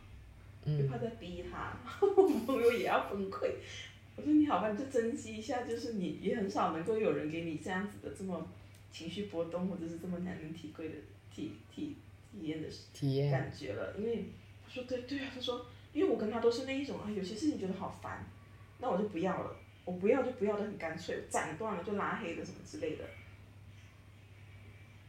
[0.65, 3.53] 又怕在逼他，我朋友也要崩溃。
[4.15, 8.47] 我说你好吧，你就珍惜一下，就是你也很少能够有人给你这样子的这么
[8.91, 10.95] 情绪波动或者是这么难能体会的
[11.33, 11.95] 体体
[12.31, 14.25] 体验的体验感觉了，因为
[14.65, 15.65] 他说对对啊，他说。
[15.93, 18.25] 因为我跟他都是那一种啊，有些事情觉得好烦，
[18.79, 19.53] 那我就不要了，
[19.83, 23.03] 我不要就不要的很干脆，斩断了就拉黑了什么之类的。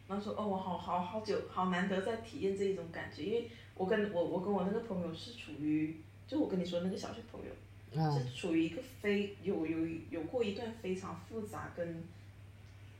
[0.08, 5.94] 然后说哦，我好好好久好难得在体验这一种感觉，因为我跟我我跟我那个朋友是处于，
[6.26, 7.52] 就我跟你说那个小学朋友，
[7.92, 12.02] 是处于一个非有有有过一段非常复杂跟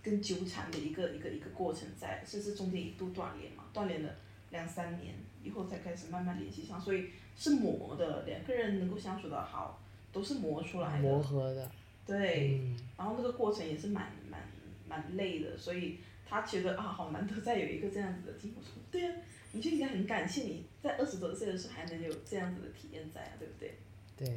[0.03, 4.14] 跟纠缠的一个一个一个过程在，甚至中间一度断联嘛，断联了
[4.51, 7.07] 两三年以后才开始慢慢联系上，所以。
[7.34, 9.80] 是磨的，两个人能够相处的好，
[10.12, 11.03] 都是磨出来的。
[11.03, 11.72] 磨合的。
[12.07, 12.61] 对，
[12.95, 14.38] 然后那个过程也是蛮蛮
[14.86, 15.97] 蛮累的，所以
[16.28, 18.57] 他觉得啊，好难得再有一个这样子的经历。
[18.90, 19.16] 对啊，
[19.53, 23.78] 你就应该很感谢你在二十多岁的时候还能有这样子的体验在啊，对不对？
[24.18, 24.28] 对。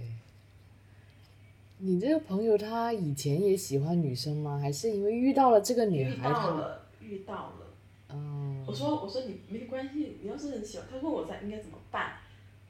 [1.78, 4.58] 你这个朋友他以前也喜欢女生吗？
[4.62, 6.30] 还是因为遇到了这个女孩？
[6.30, 7.68] 遇到了，遇到了。
[8.10, 8.64] 嗯。
[8.66, 12.14] 我说我说你没关系，你要是很喜欢，他问我在应该怎么办。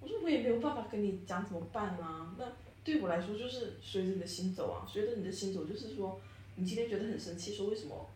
[0.01, 2.45] 我说我也没有办法跟你讲怎么办啊，那
[2.84, 6.20] 对我来说就是随着你的心走啊，随着你的心走，就是说，
[6.56, 8.08] 你今天觉得很生气，说为什么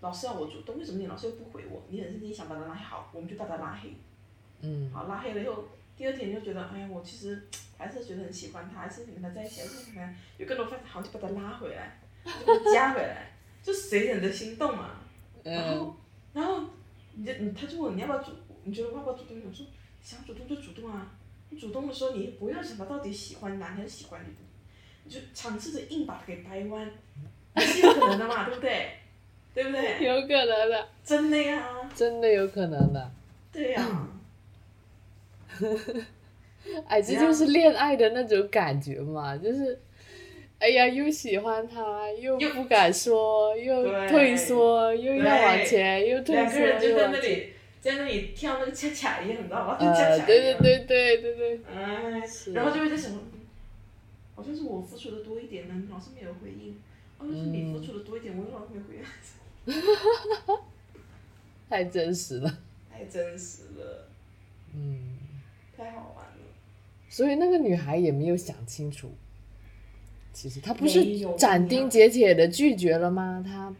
[0.00, 1.82] 老是要我主动，为什么你老是又不回我？
[1.88, 3.90] 你很生气，想把他拉黑，好，我们就把他拉黑。
[4.62, 4.90] 嗯。
[4.92, 5.64] 好，拉黑了以后，
[5.98, 7.42] 第二天就觉得，哎呀，我其实
[7.76, 11.98] 还是觉得很喜欢他，还是跟他在一起，还是看看有更多方法，好，就把他拉回来，
[12.46, 13.32] 就加回来，
[13.62, 14.90] 就随着你的心动嘛。
[15.42, 15.96] 然后，
[16.32, 16.62] 然后，
[17.14, 18.30] 你就你他就问你要不要主，
[18.62, 19.36] 你觉得要不要主动？
[19.44, 19.66] 我说
[20.02, 21.10] 想主动就主动啊。
[21.50, 24.36] 你主动的时候，你不要想他到底喜欢男还是喜欢女，
[25.04, 26.90] 你就尝试着硬把他给掰弯，
[27.56, 28.92] 是有可能的嘛，对不对？
[29.54, 30.04] 对不对？
[30.04, 30.88] 有可能的。
[31.02, 31.90] 真的呀。
[31.94, 33.10] 真的有可能的。
[33.50, 34.08] 对呀。
[36.86, 39.78] 哎，这就是恋爱的那种感觉嘛，就是，
[40.58, 47.48] 哎呀，又喜欢他，又不敢说，又退缩，又要往前，又退缩，又往前。
[47.80, 49.78] 在那里跳那个恰恰一样，你知道吧？
[49.80, 50.26] 就恰恰。
[50.26, 51.60] 对对对对对对。
[51.72, 52.20] 哎，
[52.52, 53.12] 然后就会在想，
[54.34, 56.76] 好像是我付出的多一点呢，老是没有回应。
[57.16, 59.02] 好像是你付出的多一点，我老是没回应。
[59.72, 59.80] 哈
[60.46, 60.60] 哈哈！
[61.70, 62.58] 太真实了。
[62.90, 64.08] 太真实了。
[64.74, 65.07] 嗯。
[65.78, 66.32] 太好玩了。
[67.08, 69.10] 所以那个女孩也没有想清楚，
[70.32, 73.42] 其实她不是斩钉截铁的拒绝了吗？
[73.46, 73.74] 她。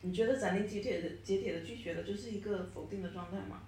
[0.00, 3.62] 你觉得斩钉截铁的、截铁的拒绝了，就是一个否定的状态吗？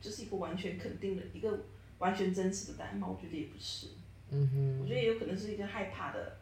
[0.00, 1.64] 就是一个完全肯定的、一个
[1.98, 3.08] 完全真实的答案吗？
[3.08, 3.86] 我觉得也不是。
[4.30, 4.80] 嗯哼。
[4.82, 6.36] 我觉得也有可能是一个害怕的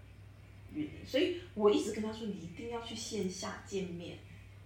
[0.75, 4.17] 原因，所以我一直跟他说，你一定要去线下见面，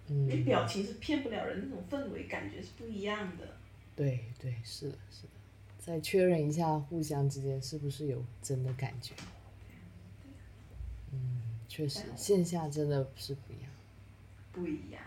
[0.09, 3.56] 嗯你嗯，表情是骗不了人，那种氛围感觉是不一样的。
[3.97, 5.29] 对对，是的，是的。
[5.77, 9.13] 再确认一下互相之间是不是有真的感觉。
[11.11, 13.71] 嗯，确实，线下真的是不一样。
[14.51, 15.01] 不一样，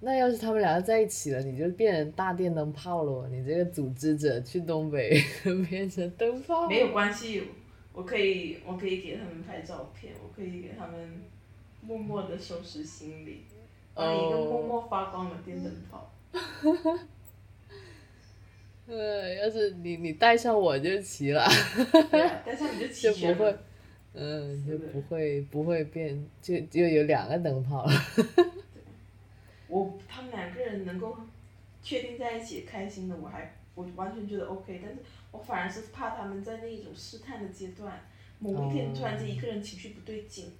[0.00, 3.28] 那要是他们两个在一起了，你就变成大电灯泡了。
[3.28, 5.22] 你这个组织者去东北
[5.68, 7.44] 变成灯泡，没有关系，
[7.92, 11.22] 我可以我可以给他们拍照片，我可以给他们
[11.82, 13.44] 默默的收拾行李，
[13.94, 16.10] 当一个默默发光的电灯泡。
[18.90, 21.46] 呃，要是你你带上我就齐了，
[22.10, 23.62] 对啊， 带上你就齐就不会全了。，
[24.14, 27.92] 嗯，就不会不会变，就就有两个灯泡了。
[29.68, 31.16] 我他们两个人能够
[31.82, 34.98] 确定在一起开心的，我还我完全觉得 OK，但是
[35.30, 38.00] 我反而是怕他们在那一种试探的阶段，
[38.40, 40.50] 某一天突然间一个人情绪不对劲，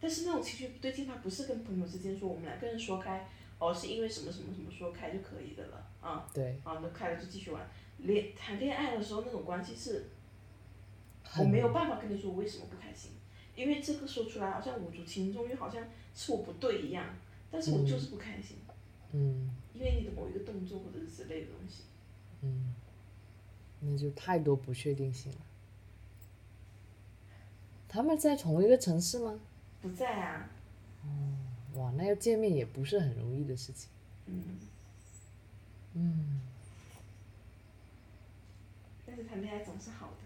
[0.00, 3.24] 但是那种情绪不对劲，他不是跟朋友之间说我们两个人说开，
[3.58, 7.68] 哦是因为什么什么什么说开就可以的了啊，对，啊那开了就继续玩。
[7.98, 10.06] 恋谈恋爱的时候那种关系是，
[11.38, 13.10] 我没有办法跟你说我为什么不开心，
[13.56, 15.84] 因为这个说出来好像无足轻重，又好像
[16.14, 17.04] 是我不对一样，
[17.50, 18.58] 但是我就是不开心。
[19.12, 21.84] 嗯因为你的某一个动作或者是之类的东西，
[22.42, 22.74] 嗯，
[23.80, 25.38] 那就太多不确定性了。
[27.88, 29.38] 他们在同一个城市吗？
[29.80, 30.50] 不在啊，
[31.78, 33.88] 哇，那要见面也不是很容易的事情。
[34.26, 34.42] 嗯，
[35.94, 36.40] 嗯，
[39.06, 40.16] 但是谈恋爱总是好的，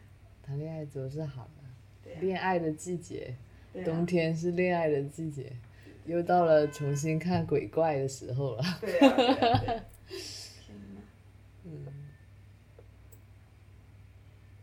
[0.43, 3.37] 谈恋爱总是好的，啊，恋爱的季节，
[3.73, 5.53] 对冬啊，天是恋爱的季节，
[6.07, 8.65] 又到了重新看鬼怪的时候了。
[8.81, 9.85] 对啊，对啊，对啊，
[11.63, 11.93] 天哪，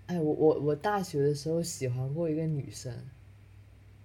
[0.07, 2.91] 哎，我我我大学的时候喜欢过一个女生，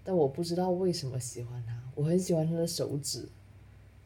[0.05, 1.83] 但我不知道为什么喜欢她。
[1.95, 3.29] 我很喜欢他的手指，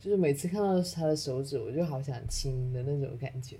[0.01, 3.57] 就是每次看到他的手指，我就好想亲的那种感觉。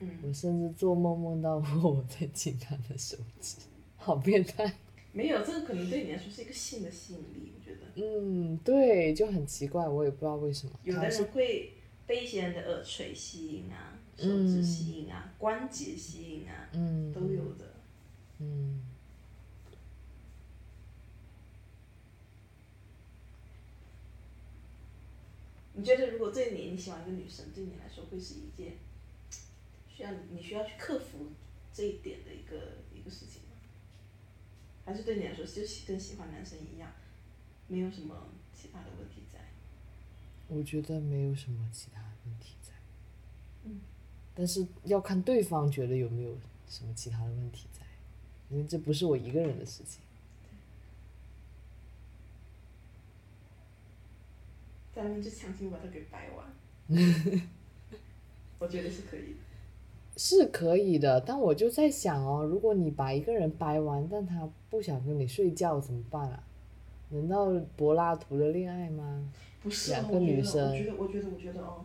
[0.00, 3.56] 嗯，我甚至做梦梦到过我在亲他的手指，
[3.96, 4.72] 好变态。
[5.12, 10.72] 没有，这个可能对你来说是一个性的吸引力，我觉得，嗯，对，就很奇怪，我也不知道为什么。
[10.82, 11.72] 有的人会
[12.04, 17.74] 被一些人的耳垂吸引啊，手指吸引啊，关节吸引啊，嗯都有的，
[18.40, 18.80] 嗯，
[25.74, 28.74] 你觉得如果对你你喜欢一个女生，对你来说会是一件
[29.88, 31.32] 需要你需要去克服
[31.72, 33.56] 这一点的一个一个事情吗？
[34.84, 36.92] 还是对你来说就喜跟喜欢男生一样，
[37.66, 39.40] 没有什么其他的问题在？
[40.48, 42.70] 我觉得没有什么其他问题在。
[43.64, 43.80] 嗯。
[44.34, 46.36] 但是要看对方觉得有没有
[46.68, 47.80] 什么其他的问题在，
[48.50, 50.03] 因为这不是我一个人的事情。
[54.94, 56.46] 咱们就强行把它给掰完，
[58.58, 59.36] 我觉得是可以的。
[60.16, 66.44] 是可以的，但我就在想哦，如果你把一个人掰完，但他不想跟你睡觉怎么办啊？
[67.10, 69.32] 难道柏拉图的恋爱吗？
[69.60, 71.84] 不是哦，两个女生我觉得，我觉得，我觉得哦，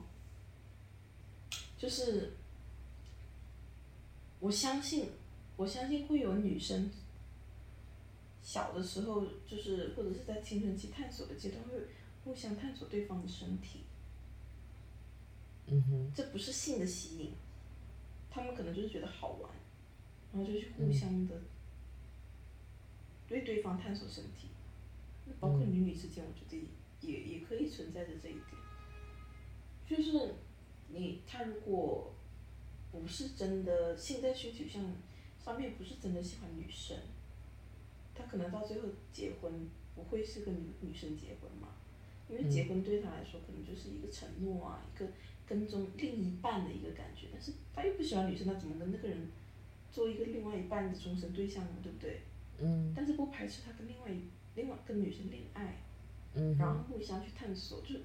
[1.78, 2.34] 就是
[4.40, 5.10] 我相信，
[5.58, 6.92] 我相信会有女生
[8.44, 11.88] 小的时候，就是或者是在青春期探索的阶段，会
[12.30, 13.80] 互相探索对方的身体，
[15.66, 17.34] 嗯哼，这不是性的吸引，
[18.30, 19.52] 他们可能就是觉得好玩，
[20.32, 21.42] 然后就去互相的
[23.28, 24.50] 对对方探索身体，
[25.26, 26.68] 那包括女女之间，我觉得
[27.02, 28.44] 也也可以存在着这一点，
[29.88, 30.36] 就是
[30.90, 32.14] 你他如果
[32.92, 34.84] 不是真的性在性取向
[35.44, 36.96] 上面不是真的喜欢女生，
[38.14, 41.70] 他可能到最后结婚不会是跟女女生结婚嘛，
[42.30, 45.06] 因为结婚对他来说可能就是一个承诺啊，一个
[45.48, 49.28] 跟踪另一半的一个感觉，但是他又不喜欢女生，他怎么跟那个人
[49.92, 51.72] 做一个另外一半的终身对象呢？
[51.82, 52.22] 对不对？
[52.62, 54.22] 嗯但是不排斥他跟另外一
[54.56, 55.78] 另外跟女生恋爱，
[56.36, 58.02] 嗯然后，互相去探索，就是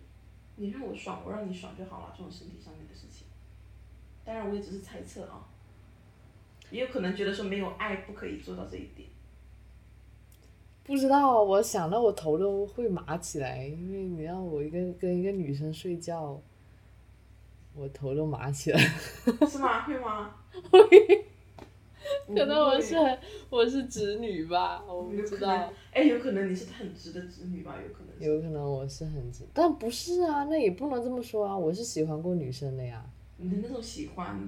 [0.57, 3.27] 你让我爽，我让你爽就好了，这种身体上面的事情。
[4.25, 5.49] 当然，我也只是猜测啊，
[6.71, 9.09] 也有可能觉得说没有爱不可以做到这一点。
[10.85, 16.41] 不知道，我想到我头都会麻起来，因为你让我一个跟一个女生睡觉，
[17.75, 18.79] 我头都麻起来。
[19.49, 19.83] 是吗？
[19.87, 20.35] 会吗？
[20.71, 21.25] 会
[22.37, 23.19] 可能我是很
[23.49, 27.77] 我是直女吧，我不知道能。，哎，有可能你是很直的直女吧？
[27.81, 28.15] 有可能。
[28.21, 31.57] 有可能我是很直，但不是啊，那也不能这么说啊。
[31.57, 33.05] 我是喜欢过女生的呀，
[33.39, 34.39] 你的那种喜欢，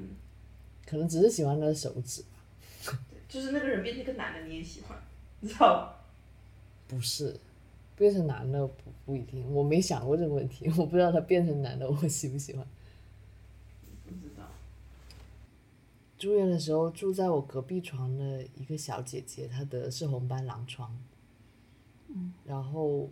[0.86, 2.98] 可能只是喜欢她的手指吧。
[3.26, 4.96] 就是那个人变成一个男的，你也喜欢，
[5.40, 6.02] 你知道吧？
[6.88, 7.38] 不是，
[7.96, 8.74] 变成男的不
[9.04, 12.66] 不一定，我没想过这个问题， 我不知道他变成男的我喜不喜欢。
[14.06, 14.44] 不知道。
[16.18, 20.96] 住院的时候住在我隔壁床的一个小姐姐，她得的是红斑狼疮，
[22.08, 23.10] 嗯，然后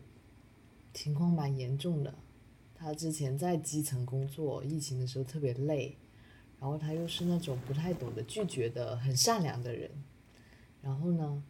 [0.95, 2.14] 情况蛮严重的。
[2.75, 5.97] 她之前在基层工作，疫情的时候特别累，
[6.61, 9.91] 然后她又是那种不太懂得拒绝的很善良的人，
[10.81, 11.43] 然后呢，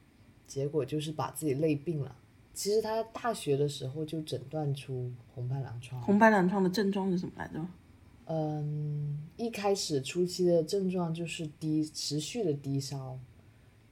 [0.46, 2.16] 结果就是把自己累病了。
[2.52, 7.66] 其实他大学的时候就诊断出红斑狼疮，红斑狼疮的症状是什么来着？
[8.26, 13.18] 嗯，一开始初期的症状就是低持续的低烧，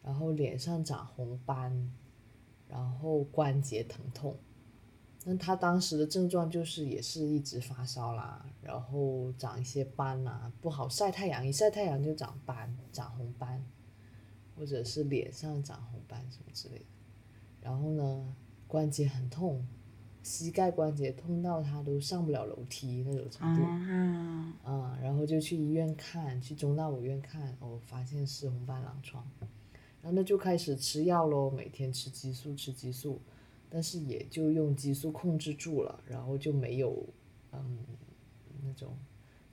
[0.02, 1.92] 然后脸上长红斑，
[2.68, 4.36] 然后关节疼痛。
[5.24, 13.64] 那他当时的症状就是也是一直发烧啦，然后长一些斑呐、不好晒太阳，一晒太阳就长斑，长红斑，
[14.56, 16.84] 或者是脸上长红斑什么之类的。
[17.60, 18.34] 然后呢，
[18.66, 19.64] 关节很痛，
[20.22, 23.62] 膝盖关节痛到他都上不了楼梯那种程度。
[23.62, 29.24] 啊，嗯，然后就去医院看，去中大五院看，哦，发现是红斑狼疮，
[30.00, 33.20] 然后那就开始吃药喽，每天吃激素，吃激素，
[33.70, 37.06] 但是也就用激素控制住了，然后就没有，
[37.52, 37.78] 嗯，
[38.64, 38.96] 那种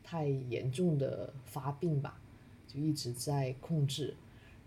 [0.04, 2.20] 太严重的发病吧，
[2.68, 4.16] 就一直在控制。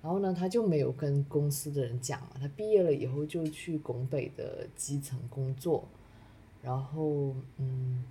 [0.03, 5.89] 然后呢，他就没有跟公司的人讲嘛，他毕业了以后就去拱北的基层工作，
[6.63, 8.05] 然后嗯。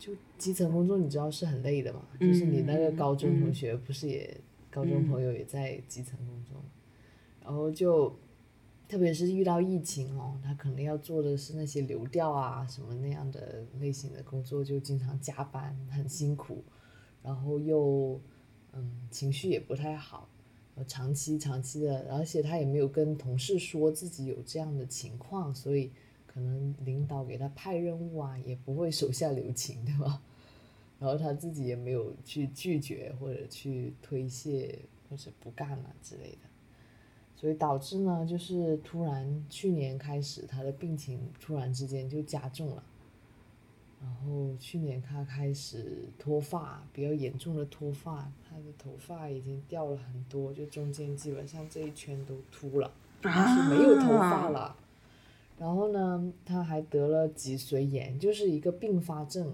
[0.00, 2.00] 就基层工作，你知道是很累的嘛？
[2.20, 4.40] 就是你那个高中同学不是也、
[4.70, 6.66] 高中朋友也在基层工作嘛，
[7.42, 8.16] 然后就
[8.88, 16.62] 特别是遇到疫情哦，他可能要做的是那些流调啊什么那样的类型的工作，就经常加班，很辛苦，
[17.24, 18.20] 然后又
[18.74, 20.28] 嗯情绪也不太好，
[20.86, 25.90] 长期长期的，而且他也没有跟同事说自己有这样的情况，所以。
[26.30, 30.22] 可能领导给他派任务啊，也不会手下留情，对吧？
[31.00, 36.48] 然后他自己也没有去拒绝或者去推卸或者不干了之类的，
[37.34, 42.84] 所以导致呢，就是突然去年开始他的病情突然之间就加重了，
[44.00, 52.92] 然后去年他开始脱发，比较严重的脱发，他的头发已经掉了很多，就中间基本上这一圈都秃了，
[53.22, 54.76] 就是没有头发了。
[55.58, 59.52] 然后呢，他还得了脊髓炎，就是一个并发症，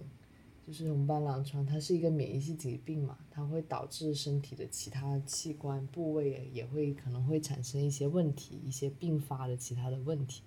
[0.66, 10.42] 就是红斑狼疮，它是一个免疫性疾病嘛，它会导致身体的其他器官部位也会可能会产生一些问题，一些并发的其他的问题，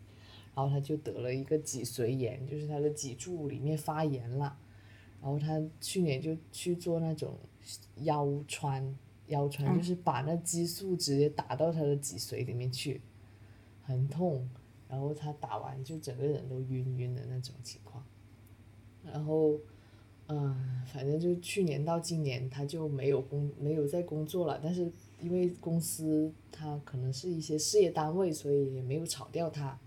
[0.57, 4.57] 然后他就得了一个脊髓炎，就是他的脊柱里面发炎了，
[5.21, 7.37] 然后他去年就去做那种
[7.97, 8.97] 腰穿，
[9.27, 12.99] 腰穿就是把那激素直接打到他的脊髓里面去，
[13.83, 14.49] 很痛。
[14.89, 18.01] 然后他打完就整个人都晕晕的那种情况，
[19.03, 19.59] 然后，
[20.27, 24.89] 嗯，反正就去年到今年他就没有工没有在工作了，但是
[25.19, 29.77] 因为公司他可能是一些事业单位，所以也没有炒掉他，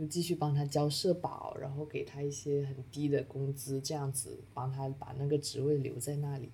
[0.00, 6.50] 就继续帮他交社保，然后给他一些很低的工资，这样子帮他把那个职位留在那里，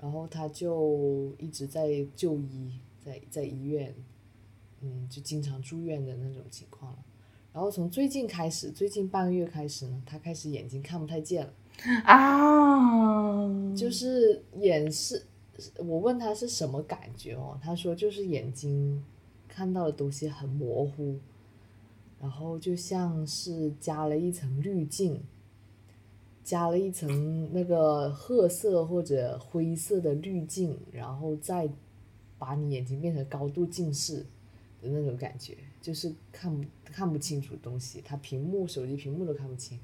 [0.00, 3.94] 然后他就一直在就医，在在医院。
[4.86, 6.98] 嗯，就经常住院的那种情况了。
[7.54, 11.54] 然后从最近开始，最近半个月开始呢，他开始眼睛看不太见了。
[12.04, 15.24] 啊，就是眼是，
[15.78, 19.02] 我问他是什么感觉哦，他说就是眼睛
[19.48, 21.18] 看到的东西很模糊，
[22.20, 25.22] 然后就像是加了一层滤镜，
[26.42, 31.68] 加了一层那个褐色或者灰色的滤镜，然后再
[32.38, 34.26] 把你眼睛变成高度近视。
[34.82, 39.80] 的那种感觉，就是看不看不清楚东西，他屏幕手机屏幕都看不清，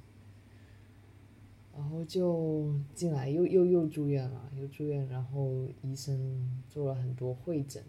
[1.74, 7.82] 然后就进来又又又住院了，又住院，然后医生做了很多会诊，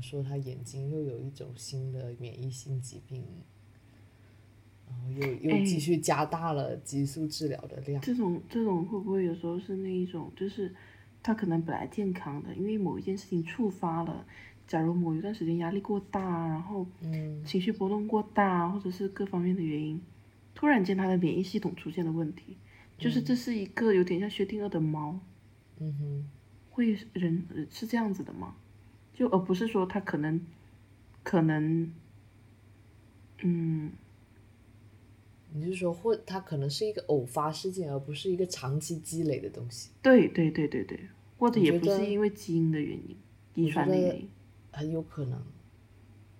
[0.00, 3.24] 说他眼睛又有一种新的免疫性疾病，
[4.88, 8.00] 然后又又继续加大了激素治疗的量。
[8.02, 10.74] 这种这种会不会有时候是那一种，就是
[11.22, 14.26] 他可能本来健康的，因为某一件事情触发了。
[14.66, 16.84] 假如某一段时间压力过大，然后
[17.44, 20.02] 情绪波动过大，或者是各方面的原因，
[20.56, 22.56] 突然间他的免疫系统出现了问题，
[22.98, 25.20] 就是这是一个有点像薛定谔的猫，
[25.78, 26.30] 嗯哼，
[26.68, 28.56] 会人是这样子的吗？
[29.16, 30.40] 就而不是说他可能，
[31.24, 31.90] 可能，
[33.42, 33.90] 嗯，
[35.54, 39.88] 你是说或他可能是一个偶发事件，而不是一个长期积累的东西？
[40.02, 41.00] 对对对对对，
[41.38, 43.16] 或者也不是因为基因的原因，
[43.54, 44.28] 遗传的原因。
[44.70, 45.42] 很有可能，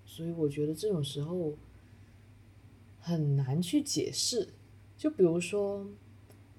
[0.04, 1.54] 所以我觉得这种时候，
[3.00, 4.50] 很难去解释。
[4.98, 5.86] 就比如说，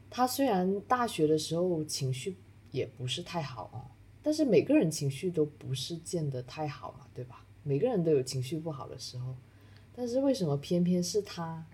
[0.10, 2.36] 他虽然大学的时候情绪
[2.72, 3.86] 也不是太好哦，
[4.28, 7.46] 但是每个人情绪都不是见得太好嘛，对吧？
[7.64, 9.34] 每个人都有情绪不好的时候，
[9.96, 11.66] 但是为什么偏偏是他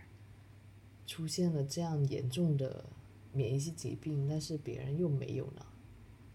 [1.08, 2.86] 出现了这样严重的
[3.32, 5.66] 免疫性疾病，但是别人又没有呢？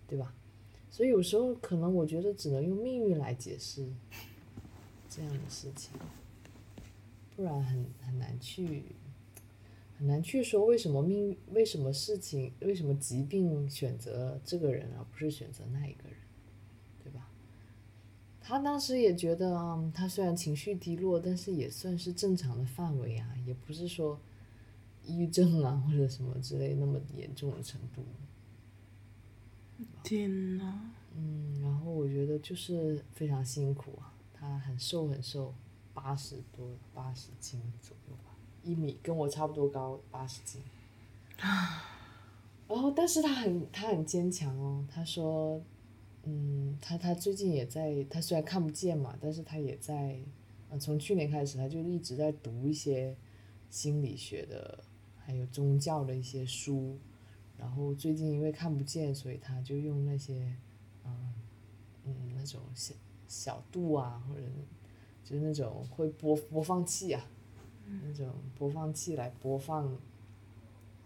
[0.08, 0.34] 对吧？
[0.90, 3.86] 所以有时候可能我觉得只能用命运来解释
[5.08, 5.92] 这样的事情，
[7.36, 8.82] 不然很很难去
[9.98, 16.16] 很难去说为什么命为什么事情为什么疾病选择这个人而不是选择那一个人，
[17.02, 17.28] 对吧？
[18.40, 24.20] 他当时也觉得，嗯，他虽然情绪低落，但是也算是正常的范围啊，也不是说
[25.04, 28.04] 抑郁症啊或者什么之类那么严重的程度。
[30.04, 35.52] 天呐，嗯，然后我觉得就是非常辛苦啊，他很瘦很瘦，
[35.92, 37.97] 八十多八十斤左右吧，
[38.62, 40.60] 一米跟我差不多高，八十斤。
[42.68, 45.60] 然后，但是他很他很坚强哦，他说，
[46.24, 50.18] 嗯，他他最近也在，他虽然看不见嘛，但是他也在，
[50.70, 53.16] 嗯，从去年开始他就一直在读一些
[53.70, 54.84] 心理学的，
[55.16, 56.98] 还有宗教的一些书。
[57.56, 60.54] 然后最近因为看不见，所以他就用那些，
[61.04, 61.34] 嗯
[62.04, 62.94] 嗯那种小
[63.26, 64.42] 小度啊，或者
[65.24, 67.24] 就是那种会播播放器啊，
[68.04, 69.96] 那种播放器来播放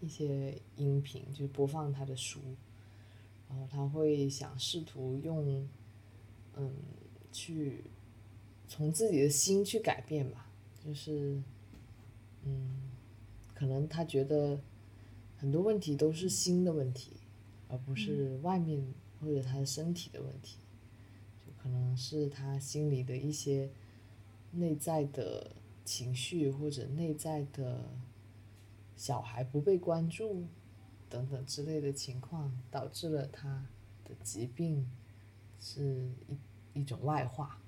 [0.01, 2.39] 一些音频，就播放他的书。
[3.49, 5.67] 然后他会想试图用，
[6.55, 6.71] 嗯，
[7.31, 7.83] 去
[8.67, 10.49] 从自己的心去改变吧，
[10.83, 11.41] 就是，
[12.43, 12.91] 嗯，
[13.53, 14.59] 可能他觉得。
[15.35, 17.17] 很多问题都是心的问题，
[17.67, 18.81] 而不是外面
[19.19, 20.59] 或者他的身体的问题，
[21.45, 23.69] 就可能是他心里的一些
[24.51, 25.51] 内在的
[25.83, 27.89] 情绪或者内在的
[28.95, 30.47] 小孩不被关注
[31.09, 33.67] 等等之类的情况，导致了他
[34.03, 34.89] 的疾病
[35.59, 37.59] 是一一种外化，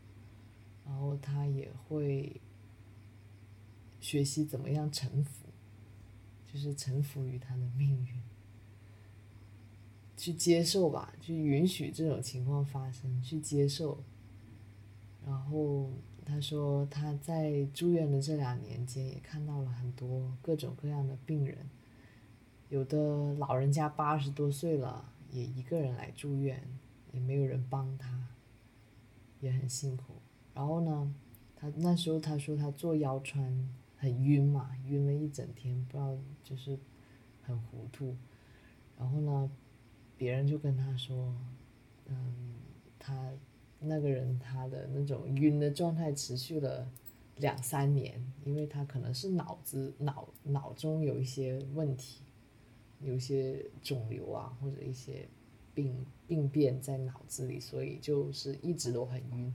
[0.86, 2.42] 然后他也会
[4.00, 5.46] 学习怎么样臣服。
[6.48, 8.22] 就是臣服于他的命运，
[10.16, 14.02] 去接受吧，去允许这种情况发生，去接受。
[15.26, 15.90] 然后
[16.26, 21.70] 他说他在住院的这两年间，也看到了很多各种各样的病人，
[22.70, 26.68] 有的老人家八十多岁了，也一个人来住院，
[27.12, 28.28] 也没有人帮他，
[29.40, 30.16] 也很辛苦。
[30.54, 31.14] 然后呢，
[31.56, 33.70] 他那时候他说他做腰穿。
[33.98, 36.78] 很晕嘛，晕了一整天，不知道就是
[37.42, 38.16] 很糊涂。
[39.00, 39.50] 然后呢，
[40.18, 41.34] 别人就跟他说，
[42.06, 42.54] 嗯，
[43.00, 43.32] 他
[43.88, 46.88] 那个人他的那种晕的状态持续了
[47.38, 52.22] 两三年，因为他可能是脑子脑脑中有一些问题，
[53.02, 55.28] 有一些肿瘤啊或者一些
[55.74, 59.54] 病病变在脑子里，所以就是一直都很晕。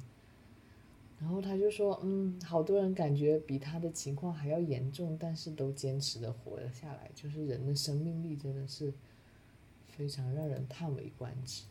[1.19, 8.91] 然后他就说，嗯，好多人感觉比他的情况还要严重，但是都坚持的活了下来，就是人的生命力真的是
[9.87, 11.65] 非常让人叹为观止。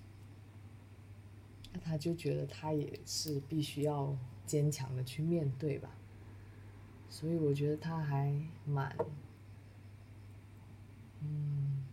[1.73, 5.89] 那他就觉得他也是必须要坚强的去面对吧，
[7.09, 8.33] 所以我觉得他还
[8.65, 8.95] 蛮，
[11.21, 11.83] 嗯，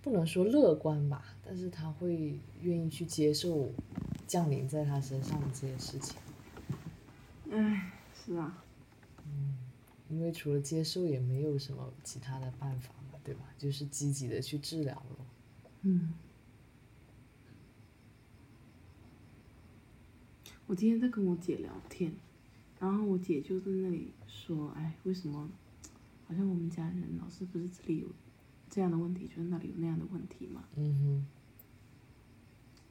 [0.00, 3.70] 不能说乐观吧，但是他会愿意去接受。
[4.24, 6.16] 降临在他身上的这些事情，
[7.50, 8.64] 唉，是啊，
[9.26, 9.58] 嗯，
[10.08, 13.42] 因为除了接受也没有什么其他的办法嘛，对吧？
[13.58, 15.26] 就是积极的去治疗了。
[15.82, 16.14] 嗯，
[20.66, 22.12] 我今天在跟我姐聊天，
[22.78, 25.48] 然后我姐就在那里说：“哎，为什么
[26.26, 28.06] 好像我们家人老是不是这里有
[28.70, 31.26] 这样的问题，就是那里有那样的问题嘛？”嗯哼。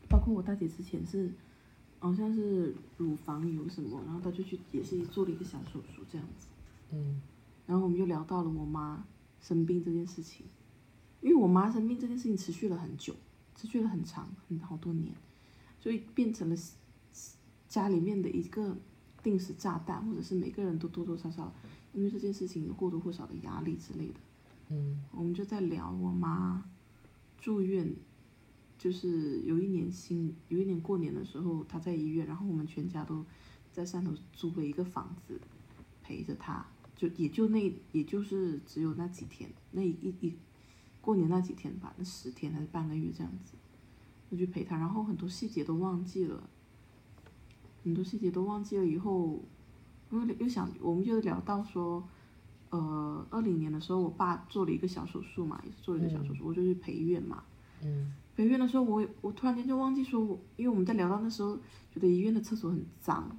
[0.10, 1.32] 包括我大姐之前是，
[2.00, 6.48] 好像是乳房有什么，然后她就去也是做了一个小手术这样子。
[6.92, 7.22] 嗯。
[7.66, 9.06] 然后我们又聊到了我妈
[9.40, 10.46] 生病这件事情，
[11.22, 13.16] 因为我妈生病这件事情持续了很久，
[13.56, 15.16] 持续了很长，很好多年，
[15.80, 16.56] 所以变成了
[17.72, 18.78] 家里面的一个
[19.24, 21.52] 定时炸弹，或者是每个人都多多少少
[21.94, 24.20] 因为这件事情有或多或少的压力之类的。
[24.70, 25.04] 嗯。
[25.12, 26.70] 我们就在聊我妈
[27.38, 27.96] 住院。
[28.82, 33.24] 就是有一年新有一年过年的时候，她在医院，然后我们全家都
[33.72, 35.40] 在汕头租了一个房子
[36.02, 36.66] 陪着她，
[36.96, 40.34] 就也就那也就是只有那几天，那一一
[41.00, 43.54] 过年那几天吧，那十天还是半个月这样子，
[44.32, 46.50] 就去陪她，然后很多细节都忘记了，
[47.84, 49.40] 很多细节都忘记了以后，
[50.12, 52.04] 因为又想我们就聊到说，
[52.70, 57.44] 呃二零年的时候，我爸做了一个小手术嘛，也是做了一个小手术，我就去陪院嘛。
[57.84, 58.14] 嗯。
[58.34, 61.58] 陪院的时候我，我突然间就忘记说我，因为我们在聊到那时候，
[61.94, 63.38] 觉得医院的厕所很脏，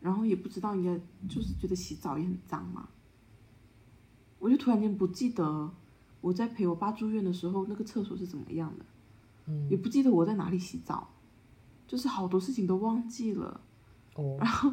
[0.00, 0.98] 然后也不知道应该
[1.28, 2.88] 就是觉得洗澡也很脏嘛，
[4.40, 5.70] 我就突然间不记得
[6.20, 8.84] 我在陪我爸住院的时候那个厕所是怎么样的，
[9.46, 9.68] 嗯。
[9.70, 11.08] 也不记得我在哪里洗澡，
[11.86, 13.60] 就是好多事情都忘记了。
[14.14, 14.72] 哦 然后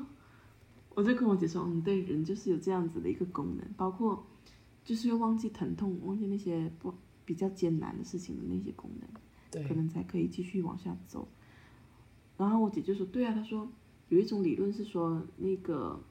[0.95, 4.26] 我就跟我姐说，嗯，对，人就是有这样子的一个功能，包括
[4.84, 6.94] 就是会忘记疼痛，忘记那些不
[7.26, 9.10] 比较艰难的事情的那些功能。
[9.52, 11.27] 对可能才可以继续往下走。
[12.38, 13.72] 然后我姐就说：“对啊，她说
[14.10, 16.02] 有一种理论是说，那个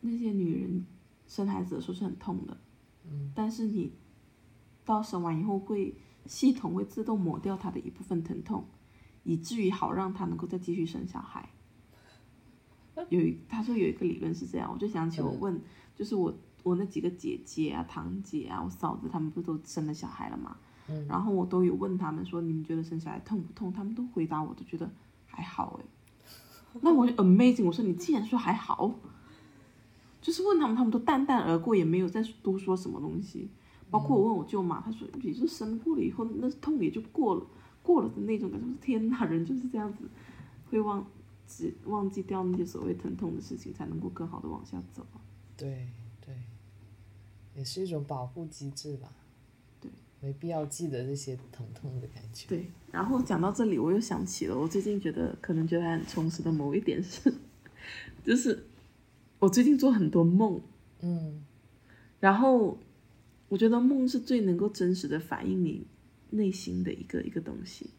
[0.00, 0.84] 那些女人
[1.28, 2.56] 生孩子的时候是很痛的，
[3.08, 3.92] 嗯但是你
[4.84, 5.94] 到生完以后会
[6.26, 8.66] 系统会自动抹掉她的一部分疼痛，
[9.24, 11.48] 以至于好让他能够再继续生小孩。”
[13.10, 15.60] 有一，他说有一个理论是这样，我就想起我问，
[15.96, 16.32] 就是我
[16.62, 20.56] 我那几个姐姐啊、堂姐啊、我嫂子，她们不都生了小孩了吗？
[20.86, 23.72] 嗯然后我都有问他们说，你们觉得生小孩痛不痛？
[23.72, 24.88] 他们都回答我，都觉得
[25.26, 25.84] 还好哎。
[26.82, 28.94] 那我就 amazing，我说你既然说还好，
[30.20, 33.48] 就是问他们，他们都淡淡而过，也没有再多说什么东西。
[33.90, 37.46] 包括我问我舅妈，她说你就生过了以后，那痛也就过了，
[37.84, 38.66] 过了的那种感觉。
[38.80, 40.08] 天哪，人就是这样子，
[40.70, 41.06] 会忘
[41.46, 45.06] 记忘记掉那些所谓疼痛的事情，才能够更好的往下走。
[45.56, 45.86] 对
[46.24, 46.34] 对，
[47.54, 49.08] 也是一种保护机制吧。
[49.80, 49.90] 对，
[50.20, 52.48] 没必要记得这些疼痛的感觉。
[52.48, 57.32] 对，然后讲到这里，我又想起了我最近觉得可能觉得很充实的某一点是，
[58.24, 58.66] 就是
[59.38, 60.60] 我最近做很多梦，
[61.02, 61.44] 嗯
[62.20, 62.78] 然后
[63.50, 65.86] 我觉得梦是最能够真实的反映你
[66.34, 67.90] 内心的一个一个东西。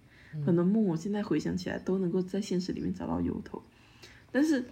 [0.46, 3.64] 很多梦我现在回想起来都能够在现实里面找到由头，
[4.34, 4.66] 但是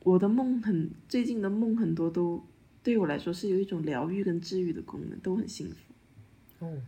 [0.00, 2.44] 我的梦很最近的梦很多都
[2.82, 6.66] 对我来说是有一种疗愈跟治愈的功能，都很幸福。
[6.66, 6.82] 哦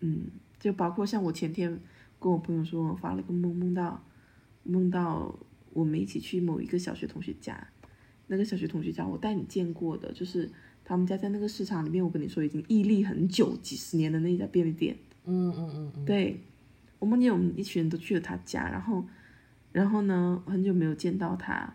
[0.00, 0.22] 嗯，
[0.58, 1.78] 就包括像我前天
[2.18, 4.04] 跟我朋友说，我发了个梦，梦到
[4.64, 5.38] 梦到
[5.72, 7.68] 我们一起去某一个小学同学家，
[8.26, 10.50] 那个小学同学家我带你见过的，就是
[10.84, 14.96] 他们家在那个市场里面，我跟你说已经屹立很久几十年的那一家便利店。
[15.24, 16.04] 嗯嗯嗯嗯。
[16.04, 16.42] 对，
[16.98, 19.04] 我梦见我们一群人都去了他家，然后，
[19.72, 21.74] 然后呢，很久没有见到他，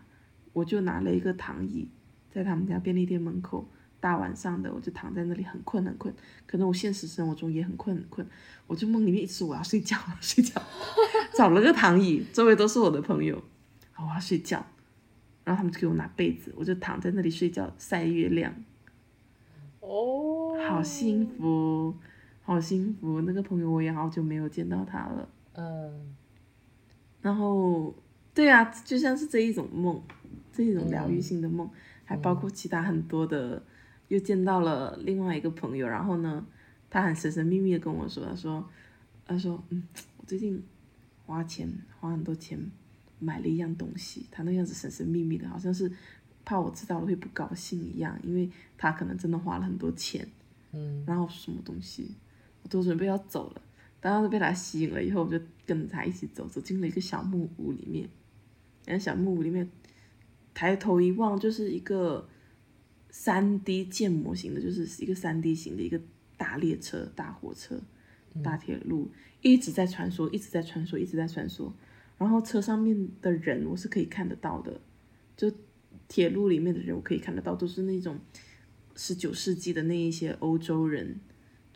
[0.52, 1.88] 我就拿了一个躺椅，
[2.30, 3.68] 在他们家便利店门口，
[4.00, 6.14] 大晚上的我就躺在那里很困很困，
[6.46, 8.26] 可能我现实生活中也很困很困，
[8.66, 10.60] 我就梦里面一直我要睡觉睡觉，
[11.34, 13.42] 找了个躺椅，周围都是我的朋友，
[13.96, 14.64] 我要睡觉，
[15.44, 18.54] 然后他们就给我拿被子，我就躺在那里睡觉晒月亮，
[19.80, 21.96] 哦，好幸福，
[22.48, 25.28] 好幸福，那个朋友我也好久没有见到他了。
[25.52, 26.16] 嗯。
[27.20, 27.94] 然后，
[28.32, 30.02] 对啊，就像是这一种梦，
[30.50, 31.68] 这一种疗愈性的梦，
[32.06, 33.62] 还包括其他很多的，
[34.08, 36.46] 又见到了另外一个朋友，然后呢，
[36.88, 38.66] 他很神神秘秘的跟我说，他说，
[39.26, 39.82] 他说，嗯，
[40.16, 40.64] 我最近
[41.26, 41.70] 花钱
[42.00, 42.58] 花很多钱
[43.18, 45.92] 买了一样东西，他那样子神神秘秘的，好像是
[46.46, 50.26] 怕我知道了会不高兴一样，因为他可能真的花了很多钱，
[50.72, 51.04] 嗯。
[51.06, 52.14] 然后什么东西，
[52.68, 53.62] 我都准备要走了，
[53.98, 58.08] 当时被他吸引了以后，我就跟着他一起走，走进了一个小木屋里面。
[58.84, 59.70] 然后小木屋里面，
[60.52, 62.28] 抬头一望就是一个
[63.10, 66.00] 三 D 建模型的，就是一个三 D 型的一个
[66.36, 67.80] 大列车、大火车、
[68.42, 71.72] 大铁路，一直在穿梭，一直在穿梭，一直在穿梭。
[72.18, 74.80] 然后车上面的人我是可以看得到的，
[75.36, 75.52] 就
[76.08, 78.18] 铁路里面的人我可以看得到，都是那种
[78.96, 81.20] 十九世纪的那一些欧洲人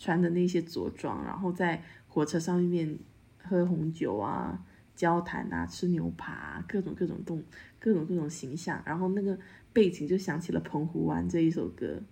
[0.03, 2.99] 穿的那些着装，然后在火车上面
[3.39, 4.59] 喝红酒啊、
[4.97, 7.41] 交谈啊、吃牛扒、啊，各种各种动、
[7.79, 8.83] 各种各种形象。
[8.85, 9.39] 然后那个
[9.73, 12.03] 背景就想起了《澎湖湾》这一首歌，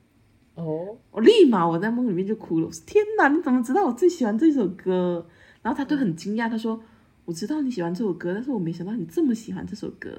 [0.55, 2.67] 哦我立马我在梦里面就哭了。
[2.67, 5.27] 我说：“天哪，你怎么知道我最喜欢这首歌？”
[5.61, 6.81] 然后他就很惊讶，他说
[7.27, 10.17] ：“我知道你喜欢这首歌，但是我没想到你这么喜欢这首歌。”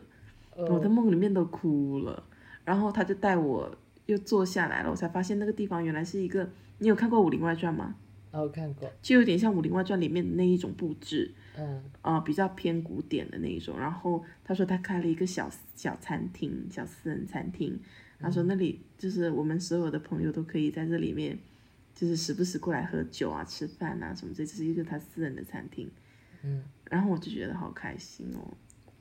[0.58, 2.22] 我在哦梦里面都哭了，
[2.66, 3.74] 然后他就带我
[4.06, 6.50] 又坐下来了，我才发现那个地方原来是一个，
[6.80, 7.96] 你有看过《武林外传》吗？
[8.32, 13.78] 哦看过，就有点像《武林外传》里面的那一种布置，嗯啊、比较偏古典的那一种。
[13.78, 17.78] 然后他说他开了一个小小餐厅，小私人餐厅。
[18.20, 21.38] 他说那里就是我们所有的朋友都可以在这里面，
[21.94, 25.90] 就是时不时过来喝酒啊、吃饭啊什么，这就是一个他私人的餐厅。
[26.44, 28.54] 嗯然后我就觉得好开心哦。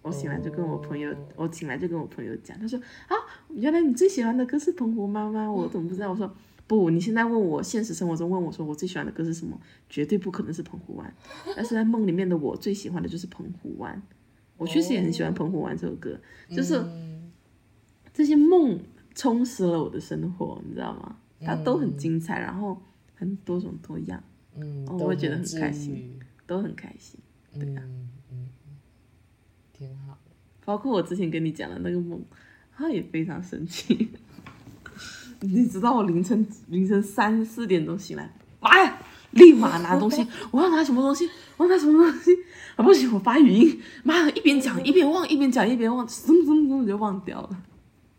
[0.03, 2.79] 我醒来就跟我朋友，哦我醒来就跟我朋友讲，他说
[3.09, 3.15] 啊，
[3.51, 6.11] 原来你最喜欢的歌是澎湖妈妈，我怎么不知道？
[6.11, 6.33] 我说
[6.67, 11.15] 不，你现在问我现实生活中问我说我最喜欢的歌是什么，绝对不可能是澎湖湾，
[11.57, 14.01] 但是在梦里面的我最喜欢的就是澎湖湾。
[14.57, 16.19] 我确实也很喜欢澎湖湾这首歌，
[16.51, 17.33] 就是嗯
[18.13, 18.79] 这些梦
[19.15, 21.17] 充实了我的生活，你知道吗？
[21.43, 22.81] 它都很精彩，然后
[23.15, 24.23] 很多种多样，
[24.57, 27.19] 嗯，我都会觉得很开心都很开心。
[27.55, 28.09] 嗯嗯嗯，
[29.81, 30.31] 挺好的。
[30.65, 32.21] 包括我之前跟你讲的那个梦，
[32.77, 34.11] 他也非常生气。
[35.41, 38.31] 你知道我凌晨凌晨三四点钟醒来，
[38.61, 39.01] 妈呀，
[39.31, 41.27] 立马拿东西，我要拿什么东西？
[41.57, 42.31] 我要拿什么东西？
[42.77, 47.63] 啊不行，我发语音，妈的，一边讲一边忘，一边讲一边忘，噌噌噌就忘掉了。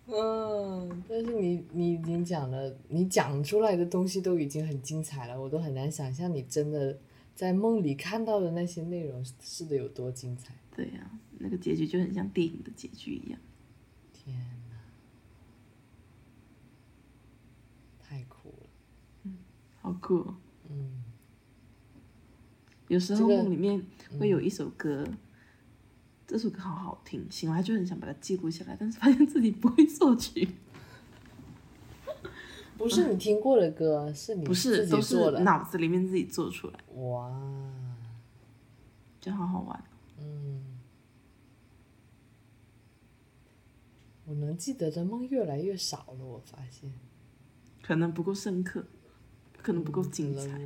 [0.08, 6.98] 嗯，但是你你已经讲了，你讲出来的东西都已经很精彩了，我都很难想象你真的
[7.36, 10.54] 在梦里看到的那些内容是的有多精彩。
[10.76, 11.10] 对呀、
[11.42, 13.40] 那个结局就很像电影的结局一样。
[14.14, 14.38] 天
[14.70, 14.76] 呐，
[18.00, 18.68] 太酷了。
[19.82, 20.36] 好酷、哦！
[20.70, 21.04] 嗯，
[22.88, 23.84] 有时候梦里面
[24.20, 25.08] 会有一首歌，
[26.28, 30.48] 这首歌好好听，醒来就很想把它记录下来，但是发现自己不会作曲，
[32.78, 35.40] 不是你听过的歌，是你不是自都是己做的。
[35.40, 37.32] 脑子里面自己做出来，哇，
[39.20, 39.84] 就好好玩。
[40.20, 40.80] 嗯，
[44.26, 46.92] 我能记得的梦越来越少了，我发现。
[47.82, 48.86] 可能不够深刻，
[49.62, 50.60] 可能不够精彩。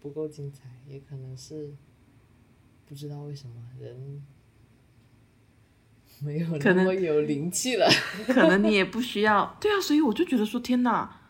[0.00, 1.72] 不够精彩，也可能是
[2.84, 4.22] 不知道为什么人
[6.20, 7.88] 没有可能那么有灵气了。
[8.26, 9.56] 可能你也不需要。
[9.60, 11.20] 对啊，所以我就觉得说，天哪，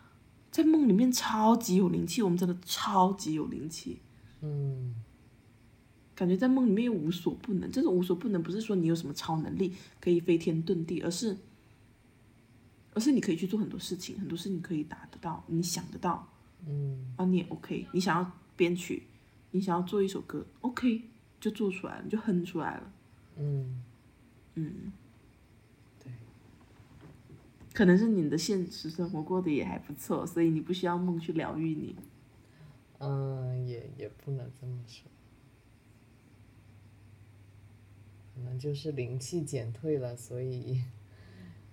[0.49, 4.01] 在梦里面超级有灵气，我们真的超级有灵气。
[4.41, 4.95] 嗯
[6.15, 7.71] 感觉在梦里面又无所不能。
[7.71, 11.37] 这种无所不能不是说你有什么超能力可以飞天遁地，而是，
[12.97, 16.27] 而是你可以去做很多事情，很多事情可以达得到，你想得到
[16.65, 17.85] 嗯啊，你也 OK。
[17.93, 19.03] 你想要编曲，
[19.51, 21.03] 你想要做一首歌，OK，
[21.39, 22.91] 就做出来了，就哼出来了。
[23.35, 23.83] 嗯，
[24.55, 24.91] 嗯，
[26.03, 26.11] 对，
[27.71, 31.95] 可能是你的现实生活过得也还不错，所以你不需要梦去疗愈你。
[32.97, 35.03] 嗯，也也不能这么说，
[38.33, 40.81] 可能就是灵气减退了，所以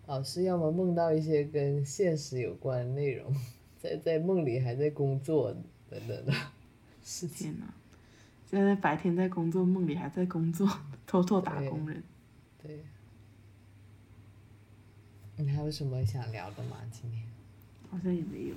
[0.07, 3.35] 老师要么梦到一些跟现实有关的内容，
[3.81, 5.53] 在在梦里还在工作
[5.89, 6.33] 等等的
[7.03, 7.53] 事情。
[7.53, 7.75] 天哪！
[8.47, 10.69] 现在白天在工作，梦里还在工作，
[11.07, 12.03] 偷偷打工人。
[12.63, 12.79] 对，
[15.37, 16.77] 你还有什么想聊的吗？
[16.93, 17.23] 今天
[17.91, 18.55] 好像也没有，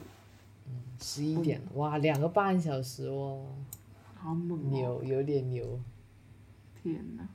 [0.68, 3.46] 嗯十一点了，哇，两个半小时哦，
[4.16, 4.70] 好猛哦！
[4.70, 5.80] 牛，有点牛。
[6.84, 7.28] 天哪！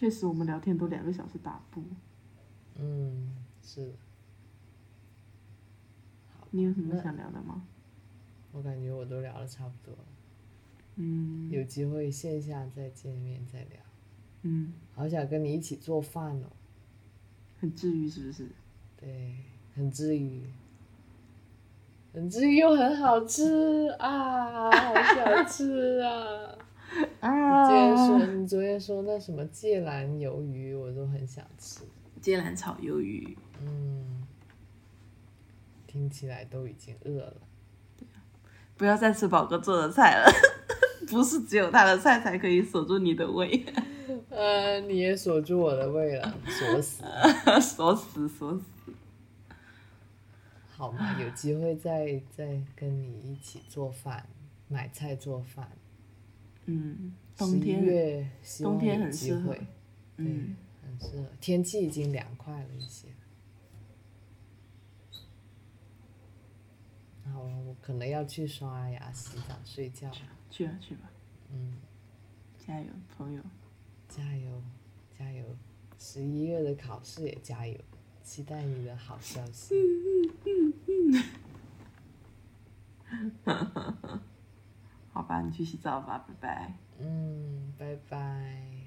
[0.00, 1.82] 确实，我们聊天都两个小时打不。
[2.76, 3.92] 嗯，是的，
[6.52, 7.62] 你有什么想聊的吗？
[8.52, 10.04] 我感觉我都聊的差不多了，
[10.96, 13.78] 嗯有机会线下再见面再聊。
[14.40, 16.46] 嗯，好想跟你一起做饭哦，
[17.60, 18.48] 很治愈是不是？
[18.96, 19.36] 对，
[19.74, 20.44] 很治愈，
[22.14, 26.56] 很治愈又很好吃啊，好想吃啊！
[27.22, 27.28] 你
[27.66, 31.80] 昨天说你昨天说那什么芥蓝鱿鱼，我都很想吃。
[32.20, 34.26] 芥蓝炒鱿鱼，嗯，
[35.86, 37.34] 听起来都已经饿了。
[38.76, 40.30] 不要再吃宝哥做的菜了，
[41.08, 43.64] 不是只有他的菜才可以锁住你的胃，
[44.30, 47.04] 呃，你也锁住我的胃了，锁死。
[47.60, 48.64] 锁死锁死。
[50.76, 54.26] 好嘛，有机会再再跟你一起做饭，
[54.68, 55.68] 买菜做饭。
[56.72, 58.30] 嗯，十一冬天，月
[58.62, 59.66] 冬天有很适合机会，
[60.18, 61.26] 嗯，很适合。
[61.40, 63.08] 天气已经凉快了一些。
[67.24, 70.16] 好了，我可能要去刷牙、洗澡、睡觉了。
[70.50, 71.10] 去吧去吧，
[71.52, 71.74] 嗯，
[72.64, 72.86] 加油，
[73.16, 73.42] 朋友。
[74.08, 74.62] 加油，
[75.16, 75.44] 加油！
[75.98, 77.76] 十一月的考试也加油，
[78.24, 79.74] 期待你的好消息。
[85.20, 86.72] 好吧，你去洗澡吧，拜拜。
[86.98, 88.79] 嗯，拜拜。